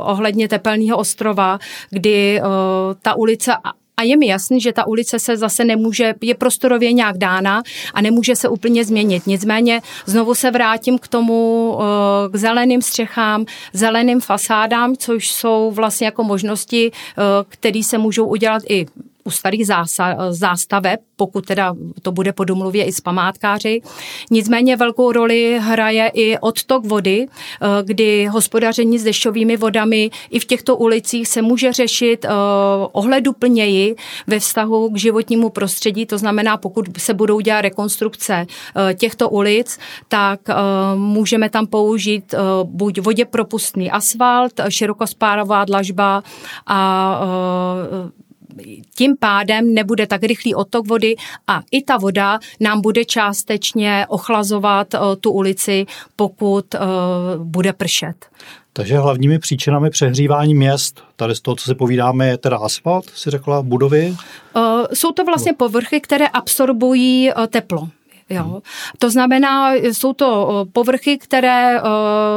ohledně 0.00 0.48
Tepelného 0.48 0.98
ostrova, 0.98 1.58
kdy 1.90 2.40
uh, 2.40 2.46
ta 3.02 3.14
ulice 3.14 3.52
a 3.96 4.02
je 4.02 4.16
mi 4.16 4.26
jasný, 4.26 4.60
že 4.60 4.72
ta 4.72 4.86
ulice 4.86 5.18
se 5.18 5.36
zase 5.36 5.64
nemůže, 5.64 6.14
je 6.20 6.34
prostorově 6.34 6.92
nějak 6.92 7.18
dána 7.18 7.62
a 7.94 8.00
nemůže 8.00 8.36
se 8.36 8.48
úplně 8.48 8.84
změnit. 8.84 9.26
Nicméně 9.26 9.80
znovu 10.06 10.34
se 10.34 10.50
vrátím 10.50 10.98
k 10.98 11.08
tomu, 11.08 11.78
k 12.30 12.36
zeleným 12.36 12.82
střechám, 12.82 13.44
zeleným 13.72 14.20
fasádám, 14.20 14.96
což 14.96 15.32
jsou 15.32 15.70
vlastně 15.70 16.06
jako 16.06 16.24
možnosti, 16.24 16.92
které 17.48 17.82
se 17.82 17.98
můžou 17.98 18.26
udělat 18.26 18.62
i 18.68 18.86
u 19.24 19.30
starých 19.30 19.66
zástaveb, 20.30 21.00
pokud 21.16 21.46
teda 21.46 21.74
to 22.02 22.12
bude 22.12 22.32
po 22.32 22.44
domluvě 22.44 22.84
i 22.84 22.92
s 22.92 23.00
památkáři. 23.00 23.80
Nicméně 24.30 24.76
velkou 24.76 25.12
roli 25.12 25.58
hraje 25.62 26.10
i 26.14 26.38
odtok 26.38 26.86
vody, 26.86 27.26
eh, 27.26 27.66
kdy 27.82 28.26
hospodaření 28.26 28.98
s 28.98 29.04
dešťovými 29.04 29.56
vodami 29.56 30.10
i 30.30 30.38
v 30.38 30.44
těchto 30.44 30.76
ulicích 30.76 31.28
se 31.28 31.42
může 31.42 31.72
řešit 31.72 32.24
eh, 32.24 32.28
ohleduplněji 32.92 33.96
ve 34.26 34.38
vztahu 34.38 34.90
k 34.90 34.96
životnímu 34.96 35.50
prostředí. 35.50 36.06
To 36.06 36.18
znamená, 36.18 36.56
pokud 36.56 36.86
se 36.98 37.14
budou 37.14 37.40
dělat 37.40 37.60
rekonstrukce 37.60 38.46
eh, 38.46 38.94
těchto 38.94 39.28
ulic, 39.30 39.78
tak 40.08 40.40
můžeme 40.94 41.50
tam 41.50 41.66
použít 41.66 42.34
buď 42.64 43.00
vodě 43.00 43.24
propustný 43.24 43.90
asfalt, 43.90 44.52
širokospárová 44.68 45.64
dlažba 45.64 46.22
a 46.66 47.20
tím 48.94 49.16
pádem 49.16 49.74
nebude 49.74 50.06
tak 50.06 50.22
rychlý 50.22 50.54
odtok 50.54 50.88
vody 50.88 51.14
a 51.46 51.62
i 51.70 51.82
ta 51.82 51.96
voda 51.96 52.38
nám 52.60 52.80
bude 52.80 53.04
částečně 53.04 54.06
ochlazovat 54.08 54.94
eh, 54.94 54.98
tu 55.20 55.30
ulici, 55.30 55.86
pokud 56.16 56.74
eh, 56.74 56.78
bude 57.38 57.72
pršet. 57.72 58.26
Takže 58.72 58.98
hlavními 58.98 59.38
příčinami 59.38 59.90
přehřívání 59.90 60.54
měst, 60.54 61.02
tady 61.16 61.34
z 61.34 61.40
toho, 61.40 61.56
co 61.56 61.64
si 61.64 61.74
povídáme, 61.74 62.28
je 62.28 62.38
teda 62.38 62.56
asfalt, 62.56 63.04
si 63.10 63.30
řekla, 63.30 63.62
budovy? 63.62 64.16
Uh, 64.56 64.62
jsou 64.94 65.12
to 65.12 65.24
vlastně 65.24 65.52
povrchy, 65.52 66.00
které 66.00 66.28
absorbují 66.28 67.30
teplo. 67.48 67.88
Jo. 68.30 68.62
To 68.98 69.10
znamená, 69.10 69.74
jsou 69.74 70.12
to 70.12 70.64
povrchy, 70.72 71.18
které, 71.18 71.80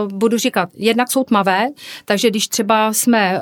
budu 0.07 0.37
říkat, 0.37 0.69
jednak 0.75 1.11
jsou 1.11 1.23
tmavé, 1.23 1.67
takže 2.05 2.29
když 2.29 2.47
třeba 2.47 2.93
jsme 2.93 3.39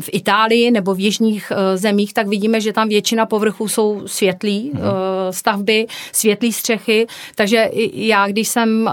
v 0.00 0.08
Itálii 0.12 0.70
nebo 0.70 0.94
v 0.94 1.00
jižních 1.00 1.52
zemích, 1.74 2.14
tak 2.14 2.26
vidíme, 2.26 2.60
že 2.60 2.72
tam 2.72 2.88
většina 2.88 3.26
povrchů 3.26 3.68
jsou 3.68 4.02
světlý 4.06 4.70
mhm. 4.74 4.82
stavby, 5.30 5.86
světlý 6.12 6.52
střechy, 6.52 7.06
takže 7.34 7.70
já, 7.92 8.28
když 8.28 8.48
jsem, 8.48 8.90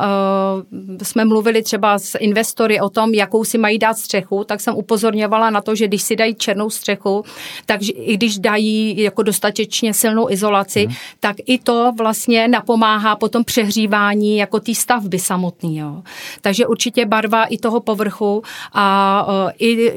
jsme 1.03 1.25
mluvili 1.25 1.63
třeba 1.63 1.99
s 1.99 2.17
investory 2.17 2.81
o 2.81 2.89
tom, 2.89 3.13
jakou 3.13 3.43
si 3.43 3.57
mají 3.57 3.79
dát 3.79 3.97
střechu, 3.97 4.43
tak 4.43 4.61
jsem 4.61 4.75
upozorňovala 4.75 5.49
na 5.49 5.61
to, 5.61 5.75
že 5.75 5.87
když 5.87 6.03
si 6.03 6.15
dají 6.15 6.35
černou 6.35 6.69
střechu, 6.69 7.23
takže 7.65 7.91
i 7.91 8.17
když 8.17 8.39
dají 8.39 9.01
jako 9.01 9.23
dostatečně 9.23 9.93
silnou 9.93 10.29
izolaci, 10.29 10.85
hmm. 10.85 10.95
tak 11.19 11.35
i 11.45 11.59
to 11.59 11.91
vlastně 11.97 12.20
vlastně 12.21 12.47
napomáhá 12.47 13.15
potom 13.15 13.43
přehřívání 13.43 14.37
jako 14.37 14.59
té 14.59 14.75
stavby 14.75 15.19
samotný. 15.19 15.77
Jo. 15.77 16.03
Takže 16.41 16.67
určitě 16.67 17.05
barva 17.05 17.45
i 17.45 17.57
toho 17.57 17.79
povrchu 17.79 18.43
a 18.73 19.25
uh, 19.27 19.51
i 19.59 19.93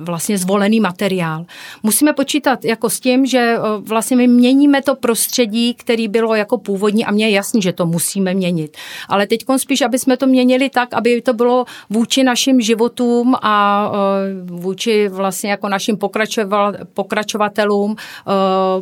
vlastně 0.00 0.38
zvolený 0.38 0.80
materiál. 0.80 1.44
Musíme 1.82 2.12
počítat 2.12 2.64
jako 2.64 2.90
s 2.90 3.00
tím, 3.00 3.26
že 3.26 3.58
uh, 3.58 3.88
vlastně 3.88 4.16
my 4.16 4.26
měníme 4.26 4.82
to 4.82 4.94
prostředí, 4.94 5.74
který 5.74 6.08
bylo 6.08 6.34
jako 6.34 6.58
původní 6.58 7.04
a 7.04 7.10
mně 7.10 7.26
je 7.26 7.32
jasný, 7.32 7.62
že 7.62 7.72
to 7.72 7.86
musíme 7.86 8.34
měnit. 8.34 8.76
Ale 9.08 9.26
teď 9.26 9.44
spíš, 9.56 9.82
aby 9.82 9.98
jsme 9.98 10.16
to 10.16 10.26
měnili 10.26 10.70
tak, 10.70 10.94
aby 10.94 11.22
to 11.22 11.32
bylo 11.32 11.64
vůči 11.90 12.22
našim 12.22 12.60
životům 12.60 13.34
a 13.42 13.92
vůči 14.44 15.08
vlastně 15.08 15.50
jako 15.50 15.68
našim 15.68 15.98
pokračovatelům 16.94 17.96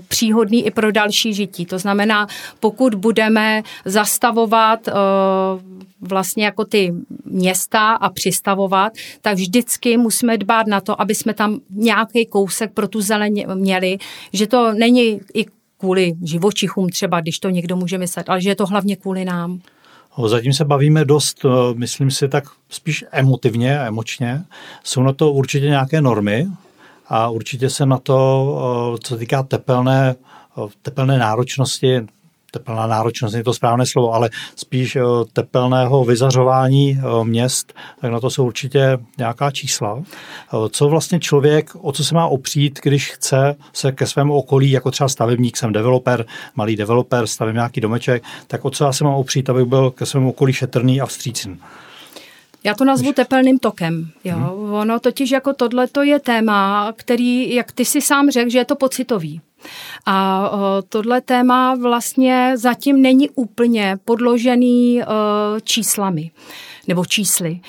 příhodný 0.08 0.66
i 0.66 0.70
pro 0.70 0.92
další 0.92 1.34
žití. 1.34 1.66
To 1.66 1.78
znamená, 1.78 2.26
pokud 2.60 2.94
budeme 2.94 3.62
zastavovat 3.84 4.88
uh, 4.88 4.94
vlastně 6.00 6.44
jako 6.44 6.64
ty 6.64 6.94
města 7.24 7.92
a 7.94 8.10
přistavovat, 8.10 8.92
tak 9.20 9.34
vždycky 9.34 9.96
musíme 9.96 10.38
dbát 10.38 10.66
na 10.66 10.80
to, 10.80 11.00
aby 11.00 11.14
jsme 11.14 11.34
tam 11.34 11.60
nějaký 11.70 12.26
kousek 12.26 12.72
pro 12.72 12.88
tu 12.88 13.00
zeleň 13.00 13.44
měli, 13.54 13.98
že 14.32 14.46
to 14.46 14.72
není 14.72 15.20
i 15.34 15.46
kvůli 15.78 16.14
živočichům 16.22 16.88
třeba, 16.88 17.20
když 17.20 17.38
to 17.38 17.50
někdo 17.50 17.76
může 17.76 17.98
myslet, 17.98 18.28
ale 18.28 18.40
že 18.40 18.48
je 18.48 18.56
to 18.56 18.66
hlavně 18.66 18.96
kvůli 18.96 19.24
nám. 19.24 19.60
Zatím 20.26 20.52
se 20.52 20.64
bavíme 20.64 21.04
dost, 21.04 21.44
eh, 21.44 21.48
myslím 21.74 22.10
si, 22.10 22.28
tak 22.28 22.44
spíš 22.68 23.04
emotivně 23.10 23.80
a 23.80 23.86
emočně. 23.86 24.44
Jsou 24.84 25.02
na 25.02 25.12
to 25.12 25.32
určitě 25.32 25.66
nějaké 25.66 26.00
normy 26.00 26.48
a 27.08 27.28
určitě 27.28 27.70
se 27.70 27.86
na 27.86 27.98
to, 27.98 28.94
eh, 28.94 28.98
co 29.02 29.16
týká 29.16 29.42
tepelné, 29.42 30.14
tepelné 30.82 31.18
náročnosti, 31.18 32.00
tepelná 32.50 32.86
náročnost 32.86 33.34
je 33.34 33.44
to 33.44 33.54
správné 33.54 33.86
slovo, 33.86 34.12
ale 34.12 34.30
spíš 34.56 34.96
eh, 34.96 35.02
tepelného 35.32 36.04
vyzařování 36.04 36.98
eh, 36.98 37.24
měst, 37.24 37.72
tak 38.00 38.12
na 38.12 38.20
to 38.20 38.30
jsou 38.30 38.46
určitě 38.46 38.98
nějaká 39.18 39.50
čísla. 39.50 40.02
Eh, 40.02 40.56
co 40.70 40.88
vlastně 40.88 41.20
člověk, 41.20 41.70
o 41.80 41.92
co 41.92 42.04
se 42.04 42.14
má 42.14 42.26
opřít, 42.26 42.78
když 42.82 43.12
chce 43.12 43.56
se 43.72 43.92
ke 43.92 44.06
svému 44.06 44.34
okolí, 44.34 44.70
jako 44.70 44.90
třeba 44.90 45.08
stavebník, 45.08 45.56
jsem 45.56 45.72
developer, 45.72 46.26
malý 46.54 46.76
developer, 46.76 47.26
stavím 47.26 47.54
nějaký 47.54 47.80
domeček, 47.80 48.22
tak 48.46 48.64
o 48.64 48.70
co 48.70 48.84
já 48.84 48.92
se 48.92 49.04
mám 49.04 49.14
opřít, 49.14 49.50
abych 49.50 49.64
byl 49.64 49.90
ke 49.90 50.06
svému 50.06 50.30
okolí 50.30 50.52
šetrný 50.52 51.00
a 51.00 51.06
vstřícný? 51.06 51.58
Já 52.64 52.74
to 52.74 52.84
nazvu 52.84 53.12
tepelným 53.12 53.58
tokem. 53.58 54.10
Jo. 54.24 54.36
Hmm. 54.36 54.72
Ono 54.72 55.00
totiž 55.00 55.30
jako 55.30 55.52
tohle 55.52 55.86
to 55.86 56.02
je 56.02 56.20
téma, 56.20 56.92
který, 56.96 57.54
jak 57.54 57.72
ty 57.72 57.84
si 57.84 58.00
sám 58.00 58.30
řekl, 58.30 58.50
že 58.50 58.58
je 58.58 58.64
to 58.64 58.76
pocitový. 58.76 59.40
A 60.06 60.50
tohle 60.88 61.20
téma 61.20 61.74
vlastně 61.74 62.52
zatím 62.56 63.02
není 63.02 63.30
úplně 63.30 63.98
podložený 64.04 65.00
číslami 65.62 66.30
nebo 66.88 67.04
čísly. 67.04 67.60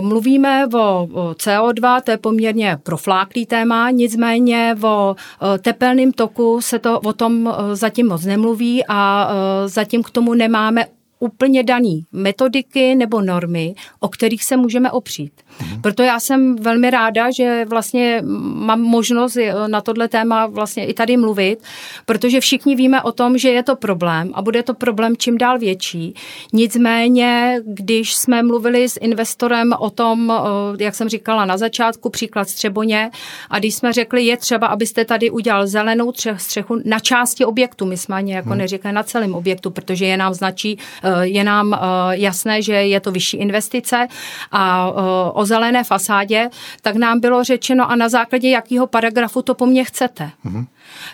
Mluvíme 0.00 0.66
o 0.66 1.08
CO2, 1.32 2.00
to 2.00 2.10
je 2.10 2.16
poměrně 2.16 2.78
profláklý 2.82 3.46
téma, 3.46 3.90
nicméně 3.90 4.76
o 4.82 5.16
tepelném 5.62 6.12
toku 6.12 6.60
se 6.60 6.78
to 6.78 7.00
o 7.00 7.12
tom 7.12 7.54
zatím 7.72 8.08
moc 8.08 8.24
nemluví 8.24 8.84
a 8.88 9.30
zatím 9.66 10.02
k 10.02 10.10
tomu 10.10 10.34
nemáme 10.34 10.84
úplně 11.26 11.62
daný 11.62 12.06
metodiky 12.12 12.94
nebo 12.94 13.20
normy, 13.20 13.74
o 14.00 14.08
kterých 14.08 14.44
se 14.44 14.56
můžeme 14.56 14.90
opřít. 14.90 15.32
Mhm. 15.60 15.82
Proto 15.82 16.02
já 16.02 16.20
jsem 16.20 16.56
velmi 16.56 16.90
ráda, 16.90 17.30
že 17.30 17.64
vlastně 17.68 18.22
mám 18.54 18.80
možnost 18.80 19.36
na 19.66 19.80
tohle 19.80 20.08
téma 20.08 20.46
vlastně 20.46 20.86
i 20.86 20.94
tady 20.94 21.16
mluvit, 21.16 21.62
protože 22.06 22.40
všichni 22.40 22.76
víme 22.76 23.02
o 23.02 23.12
tom, 23.12 23.38
že 23.38 23.48
je 23.48 23.62
to 23.62 23.76
problém 23.76 24.30
a 24.34 24.42
bude 24.42 24.62
to 24.62 24.74
problém 24.74 25.16
čím 25.16 25.38
dál 25.38 25.58
větší. 25.58 26.14
Nicméně, 26.52 27.60
když 27.64 28.14
jsme 28.14 28.42
mluvili 28.42 28.88
s 28.88 28.98
investorem 29.00 29.72
o 29.78 29.90
tom, 29.90 30.32
jak 30.78 30.94
jsem 30.94 31.08
říkala 31.08 31.44
na 31.44 31.58
začátku, 31.58 32.10
příklad 32.10 32.48
Střeboně, 32.48 33.10
a 33.50 33.58
když 33.58 33.74
jsme 33.74 33.92
řekli, 33.92 34.24
je 34.24 34.36
třeba, 34.36 34.66
abyste 34.66 35.04
tady 35.04 35.30
udělal 35.30 35.66
zelenou 35.66 36.12
střechu 36.36 36.80
na 36.84 37.00
části 37.00 37.44
objektu, 37.44 37.86
my 37.86 37.96
jsme 37.96 38.16
ani 38.16 38.32
jako 38.32 38.48
hmm. 38.48 38.58
neříkali 38.58 38.94
na 38.94 39.02
celém 39.02 39.34
objektu, 39.34 39.70
protože 39.70 40.06
je 40.06 40.16
nám 40.16 40.34
značí, 40.34 40.78
je 41.20 41.44
nám 41.44 41.78
jasné, 42.10 42.62
že 42.62 42.72
je 42.72 43.00
to 43.00 43.12
vyšší 43.12 43.36
investice 43.36 44.08
a 44.52 44.90
o 45.34 45.44
zelené 45.44 45.84
fasádě, 45.84 46.50
tak 46.82 46.96
nám 46.96 47.20
bylo 47.20 47.44
řečeno 47.44 47.90
a 47.90 47.96
na 47.96 48.08
základě 48.08 48.48
jakého 48.48 48.86
paragrafu 48.86 49.42
to 49.42 49.54
po 49.54 49.66
mně 49.66 49.84
chcete. 49.84 50.30
Mm-hmm. 50.44 50.66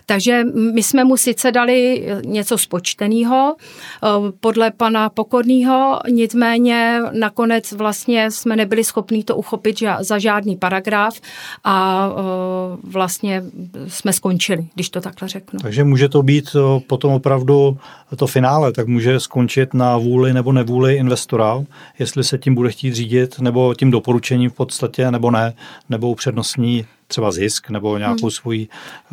Takže 0.07 0.45
my 0.75 0.83
jsme 0.83 1.05
mu 1.05 1.17
sice 1.17 1.53
dali 1.53 2.07
něco 2.25 2.59
spočteného 2.59 3.57
eh, 3.57 4.09
podle 4.41 4.71
pana 4.71 5.09
Pokorného, 5.09 5.99
nicméně 6.11 7.01
nakonec 7.13 7.73
vlastně 7.73 8.31
jsme 8.31 8.57
nebyli 8.57 8.85
schopni 8.85 9.25
to 9.25 9.37
uchopit 9.37 9.77
za 10.01 10.19
žádný 10.19 10.57
paragraf 10.57 11.21
a 11.65 12.09
eh, 12.11 12.77
vlastně 12.85 13.43
jsme 13.89 14.13
skončili, 14.13 14.67
když 14.75 14.91
to 14.91 15.01
takhle 15.01 15.29
řeknu. 15.29 15.61
Takže 15.63 15.85
může 15.85 16.09
to 16.09 16.23
být 16.23 16.57
eh, 16.57 16.81
potom 16.81 17.13
opravdu 17.13 17.79
to 18.17 18.27
finále, 18.27 18.73
tak 18.73 18.87
může 18.87 19.21
skončit 19.21 19.75
na 19.75 19.99
vůli 19.99 20.33
nebo 20.33 20.53
nevůli 20.53 20.95
investora, 20.95 21.65
jestli 21.99 22.25
se 22.25 22.39
tím 22.39 22.55
bude 22.55 22.71
chtít 22.71 22.95
řídit, 22.95 23.39
nebo 23.39 23.75
tím 23.75 23.91
doporučením 23.91 24.51
v 24.51 24.55
podstatě, 24.55 25.11
nebo 25.11 25.31
ne, 25.31 25.55
nebo 25.89 26.11
upřednostní 26.11 26.87
třeba 27.13 27.33
zisk, 27.33 27.71
nebo 27.71 27.99
nějakou 27.99 28.27
hmm. 28.27 28.31
svůj, 28.31 28.69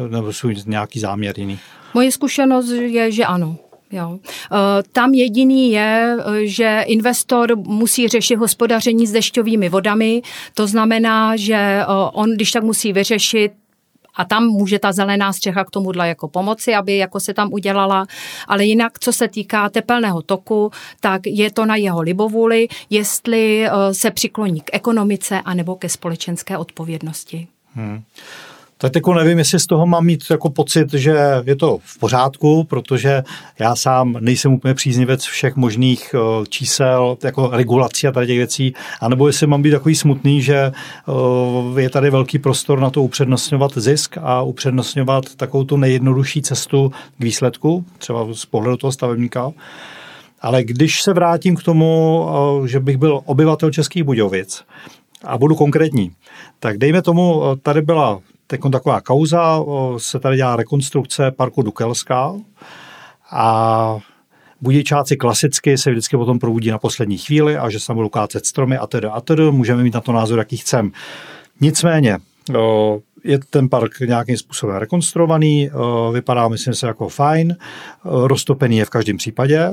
nebo 0.08 0.34
svůj 0.34 0.56
nějaký 0.66 1.00
záměr 1.00 1.40
jiný. 1.40 1.60
Moje 1.94 2.12
zkušenost 2.12 2.70
je, 2.70 3.12
že 3.12 3.26
ano. 3.26 3.58
Jo. 3.92 4.20
Eh, 4.24 4.84
tam 4.92 5.14
jediný 5.14 5.72
je, 5.72 6.18
eh, 6.20 6.48
že 6.48 6.84
investor 6.86 7.58
musí 7.58 8.08
řešit 8.08 8.36
hospodaření 8.36 9.08
s 9.08 9.12
dešťovými 9.12 9.70
vodami, 9.70 10.22
to 10.54 10.68
znamená, 10.68 11.36
že 11.36 11.56
eh, 11.56 11.86
on, 12.14 12.32
když 12.32 12.52
tak 12.52 12.64
musí 12.64 12.94
vyřešit 12.94 13.52
a 14.16 14.26
tam 14.26 14.48
může 14.48 14.80
ta 14.80 14.92
zelená 14.92 15.34
střecha 15.34 15.64
k 15.64 15.70
tomuhle 15.70 16.08
jako 16.08 16.28
pomoci, 16.28 16.76
aby 16.76 16.98
jako 16.98 17.20
se 17.20 17.34
tam 17.34 17.54
udělala. 17.54 18.06
Ale 18.48 18.66
jinak, 18.66 19.00
co 19.00 19.14
se 19.14 19.28
týká 19.28 19.70
tepelného 19.70 20.22
toku, 20.22 20.72
tak 21.00 21.22
je 21.26 21.52
to 21.52 21.66
na 21.66 21.76
jeho 21.76 22.02
libovůli, 22.02 22.68
jestli 22.90 23.68
se 23.92 24.12
přikloní 24.12 24.62
k 24.62 24.70
ekonomice 24.74 25.42
anebo 25.42 25.76
ke 25.76 25.90
společenské 25.90 26.58
odpovědnosti. 26.58 27.48
Hmm. 27.76 28.02
Tak 28.82 28.96
jako 28.96 29.14
nevím, 29.14 29.38
jestli 29.38 29.60
z 29.60 29.68
toho 29.68 29.86
mám 29.86 30.06
mít 30.06 30.24
jako 30.30 30.50
pocit, 30.50 30.94
že 30.94 31.16
je 31.46 31.56
to 31.56 31.80
v 31.84 32.00
pořádku, 32.00 32.64
protože 32.64 33.24
já 33.60 33.76
sám 33.76 34.18
nejsem 34.20 34.54
úplně 34.54 34.74
příznivec 34.74 35.24
všech 35.24 35.56
možných 35.56 36.16
uh, 36.16 36.46
čísel, 36.46 37.18
jako 37.24 37.50
regulací 37.54 38.08
a 38.08 38.12
tady 38.12 38.28
těch 38.28 38.38
věcí, 38.38 38.74
anebo 39.02 39.28
jestli 39.28 39.48
mám 39.48 39.62
být 39.62 39.72
takový 39.72 39.96
smutný, 39.96 40.42
že 40.42 40.72
uh, 41.06 41.80
je 41.80 41.90
tady 41.90 42.10
velký 42.10 42.40
prostor 42.40 42.80
na 42.80 42.90
to 42.90 43.02
upřednostňovat 43.02 43.72
zisk 43.78 44.18
a 44.22 44.42
upřednostňovat 44.42 45.36
takovou 45.36 45.64
tu 45.64 45.78
nejjednodušší 45.78 46.42
cestu 46.42 46.92
k 47.18 47.24
výsledku, 47.24 47.86
třeba 47.98 48.28
z 48.34 48.46
pohledu 48.46 48.78
toho 48.78 48.92
stavebníka. 48.92 49.52
Ale 50.42 50.64
když 50.64 51.02
se 51.02 51.14
vrátím 51.14 51.56
k 51.56 51.64
tomu, 51.64 52.22
uh, 52.60 52.66
že 52.66 52.80
bych 52.80 52.98
byl 52.98 53.22
obyvatel 53.26 53.72
Českých 53.72 54.04
Budějovic, 54.04 54.64
a 55.26 55.38
budu 55.38 55.56
konkrétní, 55.56 56.12
tak 56.60 56.78
dejme 56.78 57.02
tomu, 57.02 57.44
tady 57.62 57.82
byla 57.82 58.20
taková 58.72 59.02
kauza, 59.02 59.64
se 59.98 60.20
tady 60.20 60.38
dělá 60.38 60.56
rekonstrukce 60.56 61.32
parku 61.32 61.62
Dukelská 61.62 62.34
a 63.32 63.98
budičáci 64.62 65.18
klasicky 65.18 65.78
se 65.78 65.92
vždycky 65.92 66.18
potom 66.18 66.40
probudí 66.40 66.72
na 66.72 66.78
poslední 66.78 67.18
chvíli 67.18 67.58
a 67.58 67.70
že 67.70 67.80
se 67.80 67.94
budou 67.94 68.10
kácet 68.10 68.46
stromy 68.46 68.78
a 68.78 68.88
tedy 68.88 69.08
a 69.08 69.22
tedy, 69.22 69.52
můžeme 69.52 69.84
mít 69.84 69.94
na 69.94 70.02
to 70.02 70.12
názor, 70.12 70.40
jaký 70.40 70.58
chcem. 70.58 70.92
Nicméně, 71.62 72.18
je 73.24 73.40
ten 73.50 73.70
park 73.70 74.00
nějakým 74.00 74.38
způsobem 74.38 74.76
rekonstruovaný, 74.76 75.70
vypadá, 76.14 76.48
myslím 76.48 76.74
se, 76.74 76.88
jako 76.88 77.10
fajn, 77.10 77.56
roztopený 78.04 78.78
je 78.78 78.86
v 78.86 78.90
každém 78.90 79.18
případě, 79.18 79.72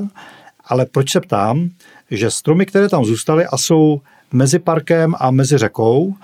ale 0.67 0.85
proč 0.85 1.11
se 1.11 1.21
ptám, 1.21 1.69
že 2.11 2.31
stromy, 2.31 2.65
které 2.65 2.89
tam 2.89 3.05
zůstaly 3.05 3.45
a 3.45 3.57
jsou 3.57 4.01
mezi 4.33 4.59
parkem 4.59 5.15
a 5.19 5.31
mezi 5.31 5.57
řekou, 5.57 6.15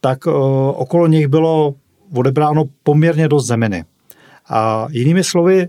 tak 0.00 0.26
okolo 0.74 1.06
nich 1.06 1.28
bylo 1.28 1.74
odebráno 2.14 2.64
poměrně 2.82 3.28
dost 3.28 3.46
zeminy. 3.46 3.84
A 4.48 4.86
jinými 4.90 5.24
slovy, 5.24 5.68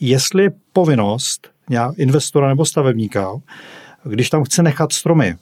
jestli 0.00 0.42
je 0.42 0.52
povinnost 0.72 1.48
investora 1.96 2.48
nebo 2.48 2.64
stavebníka, 2.64 3.32
když 4.04 4.30
tam 4.30 4.44
chce 4.44 4.62
nechat 4.62 4.92
stromy, 4.92 5.36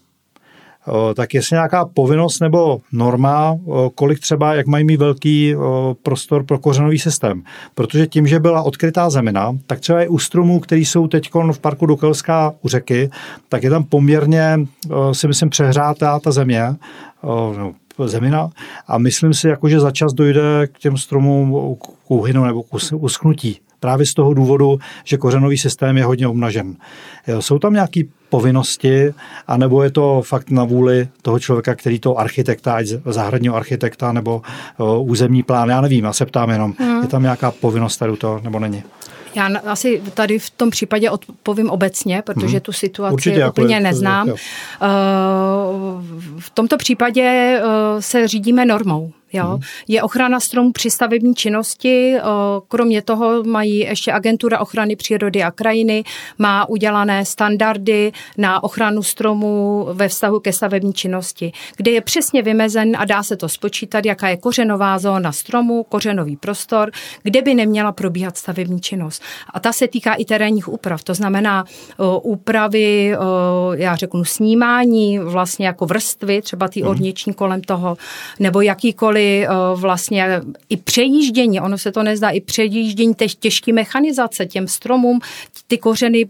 tak 1.15 1.35
jestli 1.35 1.55
nějaká 1.55 1.85
povinnost 1.85 2.41
nebo 2.41 2.81
norma, 2.93 3.59
kolik 3.95 4.21
třeba, 4.21 4.55
jak 4.55 4.67
mají 4.67 4.85
mít 4.85 4.97
velký 4.97 5.55
prostor 6.03 6.45
pro 6.45 6.59
kořenový 6.59 6.99
systém. 6.99 7.43
Protože 7.75 8.07
tím, 8.07 8.27
že 8.27 8.41
byla 8.41 8.63
odkrytá 8.63 9.11
zemina, 9.11 9.57
tak 9.67 9.81
třeba 9.81 10.03
i 10.03 10.09
u 10.09 10.19
stromů, 10.19 10.61
který 10.61 10.85
jsou 10.85 11.07
teď 11.07 11.31
v 11.53 11.59
parku 11.59 11.87
Dukelská 11.87 12.55
u 12.63 12.69
řeky, 12.69 13.11
tak 13.49 13.63
je 13.63 13.71
tam 13.71 13.85
poměrně, 13.85 14.61
si 15.13 15.29
myslím, 15.29 15.51
přehrátá 15.51 16.19
ta 16.19 16.31
země, 16.31 16.63
no, 17.23 17.75
zemina 18.07 18.51
a 18.89 18.99
myslím 18.99 19.35
si, 19.35 19.49
jako, 19.49 19.69
že 19.69 19.81
za 19.81 19.91
čas 19.91 20.13
dojde 20.13 20.67
k 20.67 20.79
těm 20.79 20.97
stromům 20.97 21.77
k 21.77 22.11
úhynu 22.11 22.45
nebo 22.45 22.63
k 22.63 22.67
uschnutí. 22.93 23.61
Právě 23.81 24.07
z 24.07 24.15
toho 24.15 24.35
důvodu, 24.35 24.79
že 25.05 25.17
kořenový 25.17 25.59
systém 25.59 25.97
je 25.97 26.05
hodně 26.05 26.29
obnažen. 26.29 26.77
Jsou 27.41 27.59
tam 27.59 27.73
nějaké 27.73 28.01
povinnosti, 28.31 29.15
anebo 29.47 29.83
je 29.83 29.91
to 29.91 30.23
fakt 30.25 30.51
na 30.51 30.65
vůli 30.65 31.09
toho 31.23 31.39
člověka, 31.39 31.75
který 31.75 31.99
to 32.01 32.19
architekta, 32.19 32.75
ať 32.75 32.87
zahradního 33.07 33.57
architekta 33.57 34.13
nebo 34.13 34.43
územní 34.99 35.43
plán, 35.43 35.69
já 35.69 35.81
nevím, 35.81 36.05
já 36.05 36.13
se 36.13 36.27
ptám 36.27 36.51
jenom, 36.51 36.75
hmm. 36.79 37.03
je 37.03 37.09
tam 37.09 37.23
nějaká 37.23 37.51
povinnost 37.51 37.97
tady 37.97 38.17
to, 38.17 38.41
nebo 38.45 38.59
není? 38.59 38.83
Já 39.35 39.49
asi 39.67 40.03
tady 40.15 40.39
v 40.39 40.51
tom 40.51 40.71
případě 40.71 41.11
odpovím 41.11 41.71
obecně, 41.71 42.23
protože 42.23 42.47
hmm. 42.47 42.61
tu 42.61 42.73
situaci 42.73 43.13
Určitě, 43.13 43.49
úplně 43.49 43.75
jako 43.75 43.85
neznám. 43.85 44.29
Je, 44.29 44.35
v 46.39 46.51
tomto 46.55 46.77
případě 46.77 47.23
eh, 47.23 48.03
se 48.03 48.29
řídíme 48.29 48.65
normou. 48.65 49.13
Jo. 49.33 49.45
Hmm. 49.45 49.61
Je 49.89 50.03
ochrana 50.03 50.41
stromů 50.41 50.73
při 50.73 50.91
stavební 50.91 51.35
činnosti, 51.35 52.17
kromě 52.69 53.03
toho 53.03 53.45
mají 53.45 53.79
ještě 53.79 54.13
agentura 54.13 54.61
ochrany 54.61 54.97
přírody 54.97 55.43
a 55.43 55.51
krajiny, 55.51 56.05
má 56.39 56.69
udělané 56.69 57.25
standardy 57.25 58.13
na 58.39 58.63
ochranu 58.65 59.03
stromů 59.03 59.87
ve 59.93 60.09
vztahu 60.09 60.41
ke 60.41 60.53
stavební 60.53 60.93
činnosti, 60.93 61.53
kde 61.77 61.91
je 61.91 62.01
přesně 62.01 62.43
vymezen 62.43 62.97
a 62.99 63.05
dá 63.05 63.23
se 63.23 63.37
to 63.37 63.49
spočítat, 63.49 64.05
jaká 64.05 64.29
je 64.29 64.37
kořenová 64.37 64.99
zóna 64.99 65.33
stromu, 65.33 65.83
kořenový 65.83 66.37
prostor, 66.37 66.91
kde 67.23 67.43
by 67.43 67.55
neměla 67.55 67.93
probíhat 67.93 68.37
stavební 68.37 68.81
činnost. 68.81 69.23
A 69.55 69.61
ta 69.61 69.73
se 69.73 69.89
týká 69.89 70.15
i 70.15 70.25
terénních 70.25 70.69
úprav, 70.69 71.05
to 71.05 71.15
znamená 71.15 71.65
úpravy, 72.23 73.17
já 73.73 73.97
řeknu, 73.97 74.25
snímání, 74.25 75.19
vlastně 75.19 75.67
jako 75.67 75.87
vrstvy, 75.87 76.43
třeba 76.43 76.69
ty 76.69 76.81
hmm. 76.81 76.91
orniční 76.91 77.35
kolem 77.35 77.61
toho, 77.61 77.97
nebo 78.39 78.61
jakýkoliv 78.61 79.20
byly 79.21 79.47
eh, 79.47 79.49
vlastně 79.75 80.43
i 80.69 80.77
přejíždění, 80.77 81.61
ono 81.61 81.79
se 81.79 81.93
to 81.93 82.03
nezdá, 82.03 82.31
i 82.31 82.41
přejíždění 82.41 83.15
těžké 83.39 83.73
mechanizace 83.73 84.47
těm 84.47 84.69
stromům, 84.69 85.21
ty 85.67 85.79
kořeny 85.79 86.29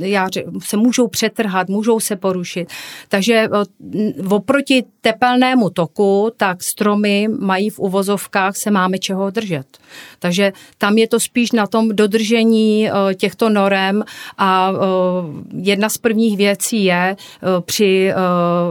já 0.00 0.28
se 0.58 0.76
můžou 0.76 1.08
přetrhat, 1.08 1.68
můžou 1.68 2.00
se 2.00 2.16
porušit. 2.16 2.68
Takže 3.08 3.34
eh, 3.34 4.24
oproti 4.30 4.84
tepelnému 5.00 5.70
toku, 5.70 6.30
tak 6.36 6.62
stromy 6.62 7.28
mají 7.38 7.70
v 7.70 7.78
uvozovkách 7.78 8.56
se 8.56 8.70
máme 8.70 8.98
čeho 8.98 9.30
držet. 9.30 9.66
Takže 10.18 10.52
tam 10.78 10.98
je 10.98 11.08
to 11.08 11.20
spíš 11.20 11.52
na 11.52 11.66
tom 11.66 11.88
dodržení 11.88 12.88
eh, 12.88 13.14
těchto 13.14 13.48
norem 13.48 14.04
a 14.38 14.72
eh, 14.72 14.76
jedna 15.62 15.88
z 15.88 15.98
prvních 15.98 16.36
věcí 16.36 16.84
je 16.84 17.16
při 17.60 18.12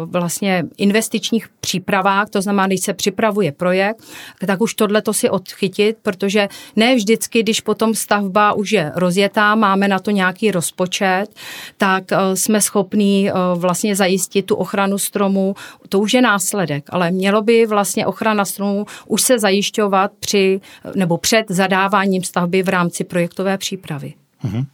vlastně 0.05 0.63
investičních 0.77 1.47
přípravách, 1.59 2.29
to 2.29 2.41
znamená, 2.41 2.67
když 2.67 2.81
se 2.81 2.93
připravuje 2.93 3.51
projekt, 3.51 4.03
tak 4.45 4.61
už 4.61 4.73
tohle 4.73 5.01
to 5.01 5.13
si 5.13 5.29
odchytit, 5.29 5.97
protože 6.01 6.47
ne 6.75 6.95
vždycky, 6.95 7.43
když 7.43 7.61
potom 7.61 7.95
stavba 7.95 8.53
už 8.53 8.71
je 8.71 8.91
rozjetá, 8.95 9.55
máme 9.55 9.87
na 9.87 9.99
to 9.99 10.11
nějaký 10.11 10.51
rozpočet, 10.51 11.18
let, 11.19 11.29
tak 11.77 12.11
eh, 12.11 12.35
jsme 12.35 12.61
schopní 12.61 13.29
eh, 13.29 13.33
vlastně 13.55 13.95
zajistit 13.95 14.45
tu 14.45 14.55
ochranu 14.55 14.97
stromů. 14.97 15.55
To 15.89 15.99
už 15.99 16.13
je 16.13 16.21
následek, 16.21 16.83
ale 16.89 17.11
mělo 17.11 17.41
by 17.41 17.65
vlastně 17.65 18.05
ochrana 18.05 18.45
stromů 18.45 18.85
už 19.07 19.21
se 19.21 19.39
zajišťovat 19.39 20.11
při 20.19 20.61
nebo 20.95 21.17
před 21.17 21.45
zadáváním 21.49 22.23
stavby 22.23 22.63
v 22.63 22.69
rámci 22.69 23.03
projektové 23.03 23.57
přípravy. 23.57 24.13
Uh-huh. 24.45 24.65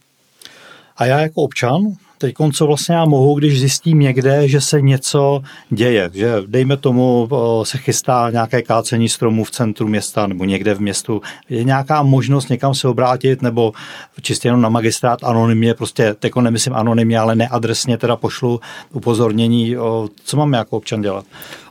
A 0.96 1.06
já 1.06 1.20
jako 1.20 1.42
občan 1.42 1.82
teď 2.18 2.34
co 2.52 2.66
vlastně 2.66 2.94
já 2.94 3.04
mohu, 3.04 3.34
když 3.34 3.60
zjistím 3.60 3.98
někde, 3.98 4.48
že 4.48 4.60
se 4.60 4.80
něco 4.80 5.42
děje, 5.70 6.10
že 6.14 6.34
dejme 6.46 6.76
tomu 6.76 7.28
se 7.62 7.78
chystá 7.78 8.30
nějaké 8.30 8.62
kácení 8.62 9.08
stromů 9.08 9.44
v 9.44 9.50
centru 9.50 9.88
města 9.88 10.26
nebo 10.26 10.44
někde 10.44 10.74
v 10.74 10.80
městu, 10.80 11.22
je 11.48 11.64
nějaká 11.64 12.02
možnost 12.02 12.48
někam 12.48 12.74
se 12.74 12.88
obrátit 12.88 13.42
nebo 13.42 13.72
čistě 14.22 14.48
jenom 14.48 14.60
na 14.60 14.68
magistrát 14.68 15.24
anonymně, 15.24 15.74
prostě 15.74 16.14
teď 16.14 16.36
nemyslím 16.36 16.74
anonymně, 16.74 17.18
ale 17.18 17.34
neadresně 17.34 17.98
teda 17.98 18.16
pošlu 18.16 18.60
upozornění, 18.92 19.76
co 20.24 20.36
máme 20.36 20.58
jako 20.58 20.76
občan 20.76 21.02
dělat. 21.02 21.24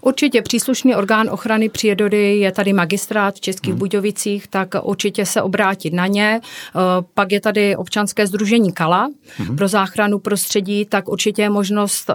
Určitě 0.06 0.42
příslušný 0.42 0.96
orgán 0.96 1.30
ochrany 1.30 1.70
přírody 1.70 2.38
je 2.38 2.52
tady 2.52 2.74
magistrát 2.74 3.36
v 3.36 3.42
Českých 3.42 3.72
hmm. 3.72 3.80
Budějovicích, 3.80 4.48
tak 4.48 4.70
určitě 4.84 5.26
se 5.26 5.42
obrátit 5.42 5.94
na 5.94 6.08
ně. 6.08 6.42
Eh, 6.42 6.80
pak 7.14 7.32
je 7.32 7.42
tady 7.42 7.76
občanské 7.76 8.28
združení 8.28 8.72
Kala 8.72 9.10
hmm. 9.38 9.56
pro 9.56 9.68
záchranu 9.68 10.20
prostředí, 10.20 10.86
tak 10.86 11.10
určitě 11.10 11.42
je 11.42 11.50
možnost 11.50 12.10
eh, 12.10 12.14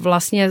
vlastně 0.00 0.50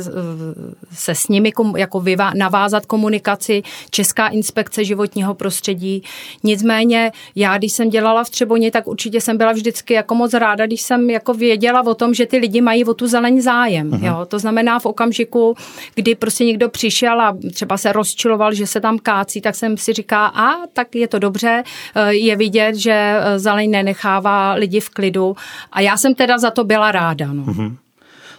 se 0.92 1.16
s 1.16 1.28
nimi 1.28 1.52
jako 1.78 2.04
navázat 2.36 2.86
komunikaci. 2.86 3.64
Česká 3.90 4.28
inspekce 4.28 4.84
životního 4.84 5.34
prostředí. 5.34 6.04
Nicméně 6.44 7.12
já, 7.36 7.58
když 7.58 7.74
jsem 7.74 7.90
dělala 7.90 8.24
v 8.24 8.30
Třeboni, 8.30 8.72
tak 8.72 8.88
určitě 8.88 9.22
jsem 9.22 9.38
byla 9.38 9.52
vždycky 9.52 9.94
jako 9.94 10.16
moc 10.16 10.34
ráda, 10.34 10.66
když 10.66 10.82
jsem 10.82 11.10
jako 11.10 11.34
věděla 11.34 11.82
o 11.86 11.96
tom, 11.96 12.14
že 12.14 12.26
ty 12.26 12.38
lidi 12.38 12.62
mají 12.62 12.86
o 12.86 12.94
tu 12.94 13.08
zeleň 13.08 13.42
zájem. 13.42 13.92
Hmm. 13.92 14.06
Jo? 14.06 14.26
To 14.28 14.40
znamená 14.40 14.80
v 14.80 14.86
okamžiku, 14.86 15.56
kdy 15.96 16.16
prostě 16.16 16.29
někdo 16.46 16.70
přišel 16.70 17.22
a 17.22 17.38
třeba 17.54 17.78
se 17.78 17.94
rozčiloval, 17.94 18.54
že 18.54 18.68
se 18.68 18.82
tam 18.82 19.00
kácí, 19.00 19.42
tak 19.42 19.56
jsem 19.56 19.78
si 19.78 19.94
říká, 19.94 20.26
a 20.26 20.68
tak 20.74 20.96
je 20.96 21.08
to 21.08 21.20
dobře, 21.20 21.64
eh, 21.96 22.14
je 22.14 22.36
vidět, 22.36 22.76
že 22.76 22.92
eh, 22.94 23.40
zeleň 23.40 23.72
nenechává 23.72 24.54
lidi 24.54 24.80
v 24.80 24.90
klidu. 24.90 25.36
A 25.72 25.82
já 25.82 25.98
jsem 25.98 26.16
teda 26.16 26.38
za 26.38 26.52
to 26.52 26.64
byla 26.64 26.92
ráda. 26.92 27.34
No. 27.34 27.44
Mm-hmm. 27.44 27.76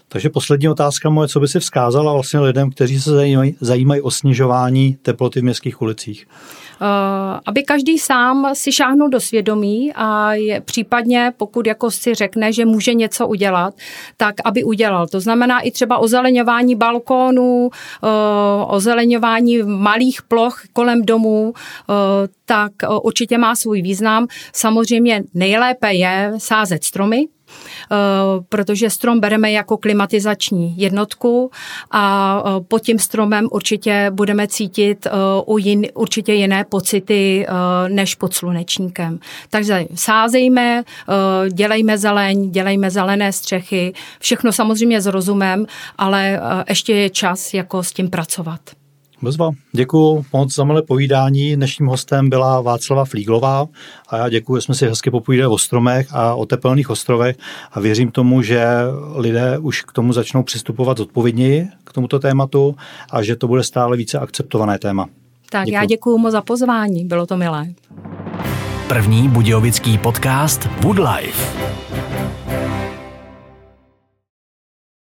Takže 0.09 0.31
poslední 0.31 0.68
otázka 0.68 1.11
moje, 1.11 1.29
co 1.29 1.40
by 1.40 1.48
si 1.48 1.61
vzkázala 1.61 2.12
vlastně 2.12 2.40
lidem, 2.40 2.70
kteří 2.70 3.00
se 3.00 3.11
zajímají, 3.11 3.57
zajímají 3.61 4.00
o 4.00 4.11
snižování 4.11 4.96
teploty 5.03 5.40
v 5.40 5.44
městských 5.44 5.83
ulicích? 5.83 6.26
Uh, 6.80 7.40
aby 7.46 7.62
každý 7.62 7.98
sám 7.98 8.50
si 8.52 8.72
šáhnul 8.72 9.08
do 9.08 9.20
svědomí 9.20 9.92
a 9.94 10.34
je, 10.34 10.60
případně, 10.60 11.32
pokud 11.36 11.66
jako 11.66 11.90
si 11.90 12.14
řekne, 12.14 12.52
že 12.52 12.64
může 12.64 12.94
něco 12.94 13.28
udělat, 13.28 13.74
tak 14.16 14.34
aby 14.44 14.64
udělal. 14.64 15.06
To 15.06 15.20
znamená 15.20 15.60
i 15.60 15.70
třeba 15.70 15.98
ozeleňování 15.98 16.74
balkónů, 16.74 17.70
uh, 18.02 18.74
ozeleňování 18.74 19.62
malých 19.62 20.22
ploch 20.22 20.60
kolem 20.72 21.02
domů, 21.02 21.52
uh, 21.52 21.94
tak 22.44 22.72
určitě 23.02 23.38
má 23.38 23.54
svůj 23.54 23.82
význam. 23.82 24.26
Samozřejmě 24.52 25.22
nejlépe 25.34 25.92
je 25.92 26.32
sázet 26.38 26.84
stromy, 26.84 27.26
Eh, 27.39 27.39
protože 28.48 28.90
strom 28.90 29.20
bereme 29.20 29.52
jako 29.52 29.76
klimatizační 29.76 30.74
jednotku 30.76 31.50
a 31.90 32.42
eh, 32.46 32.64
pod 32.68 32.82
tím 32.82 32.98
stromem 32.98 33.48
určitě 33.50 34.10
budeme 34.10 34.48
cítit 34.48 35.06
eh, 35.06 35.10
u 35.46 35.58
jin, 35.58 35.86
určitě 35.94 36.32
jiné 36.32 36.64
pocity 36.64 37.46
než 37.88 38.14
pod 38.14 38.34
slunečníkem. 38.34 39.18
Takže 39.50 39.84
sázejme, 39.94 40.82
dělejme 41.52 41.98
zeleň, 41.98 42.50
dělejme 42.50 42.90
zelené 42.90 43.32
střechy, 43.32 43.92
všechno 44.18 44.52
samozřejmě 44.52 45.00
s 45.00 45.06
rozumem, 45.06 45.66
ale 45.98 46.40
ještě 46.68 46.94
je 46.94 47.10
čas 47.10 47.54
jako 47.54 47.82
s 47.82 47.92
tím 47.92 48.10
pracovat. 48.10 48.60
Bezva. 49.22 49.50
Děkuji 49.72 50.24
moc 50.33 50.54
za 50.54 50.64
milé 50.64 50.83
povídání. 50.83 51.56
Dnešním 51.56 51.88
hostem 51.88 52.30
byla 52.30 52.61
Václava 52.61 53.04
Flíglová 53.04 53.66
a 54.09 54.16
já 54.16 54.28
děkuji, 54.28 54.56
že 54.56 54.62
jsme 54.62 54.74
si 54.74 54.87
hezky 54.87 55.11
popovídali 55.11 55.46
o 55.46 55.59
stromech 55.59 56.09
a 56.11 56.35
o 56.35 56.46
tepelných 56.46 56.90
ostrovech 56.90 57.37
a 57.72 57.80
věřím 57.80 58.11
tomu, 58.11 58.42
že 58.42 58.66
lidé 59.14 59.59
už 59.59 59.83
k 59.83 59.92
tomu 59.92 60.12
začnou 60.12 60.42
přistupovat 60.42 60.98
zodpovědněji 60.98 61.68
k 61.85 61.92
tomuto 61.92 62.18
tématu 62.18 62.76
a 63.11 63.22
že 63.22 63.37
to 63.37 63.48
bude 63.48 63.64
stále 63.64 63.96
více 63.96 64.18
akceptované 64.18 64.78
téma. 64.78 65.06
Tak 65.50 65.64
děkuji. 65.64 65.74
já 65.74 65.85
děkuji 65.85 66.18
moc 66.18 66.33
za 66.33 66.40
pozvání, 66.40 67.04
bylo 67.04 67.26
to 67.26 67.37
milé. 67.37 67.66
První 68.88 69.28
budějovický 69.28 69.98
podcast 69.98 70.68
Woodlife. 70.83 71.70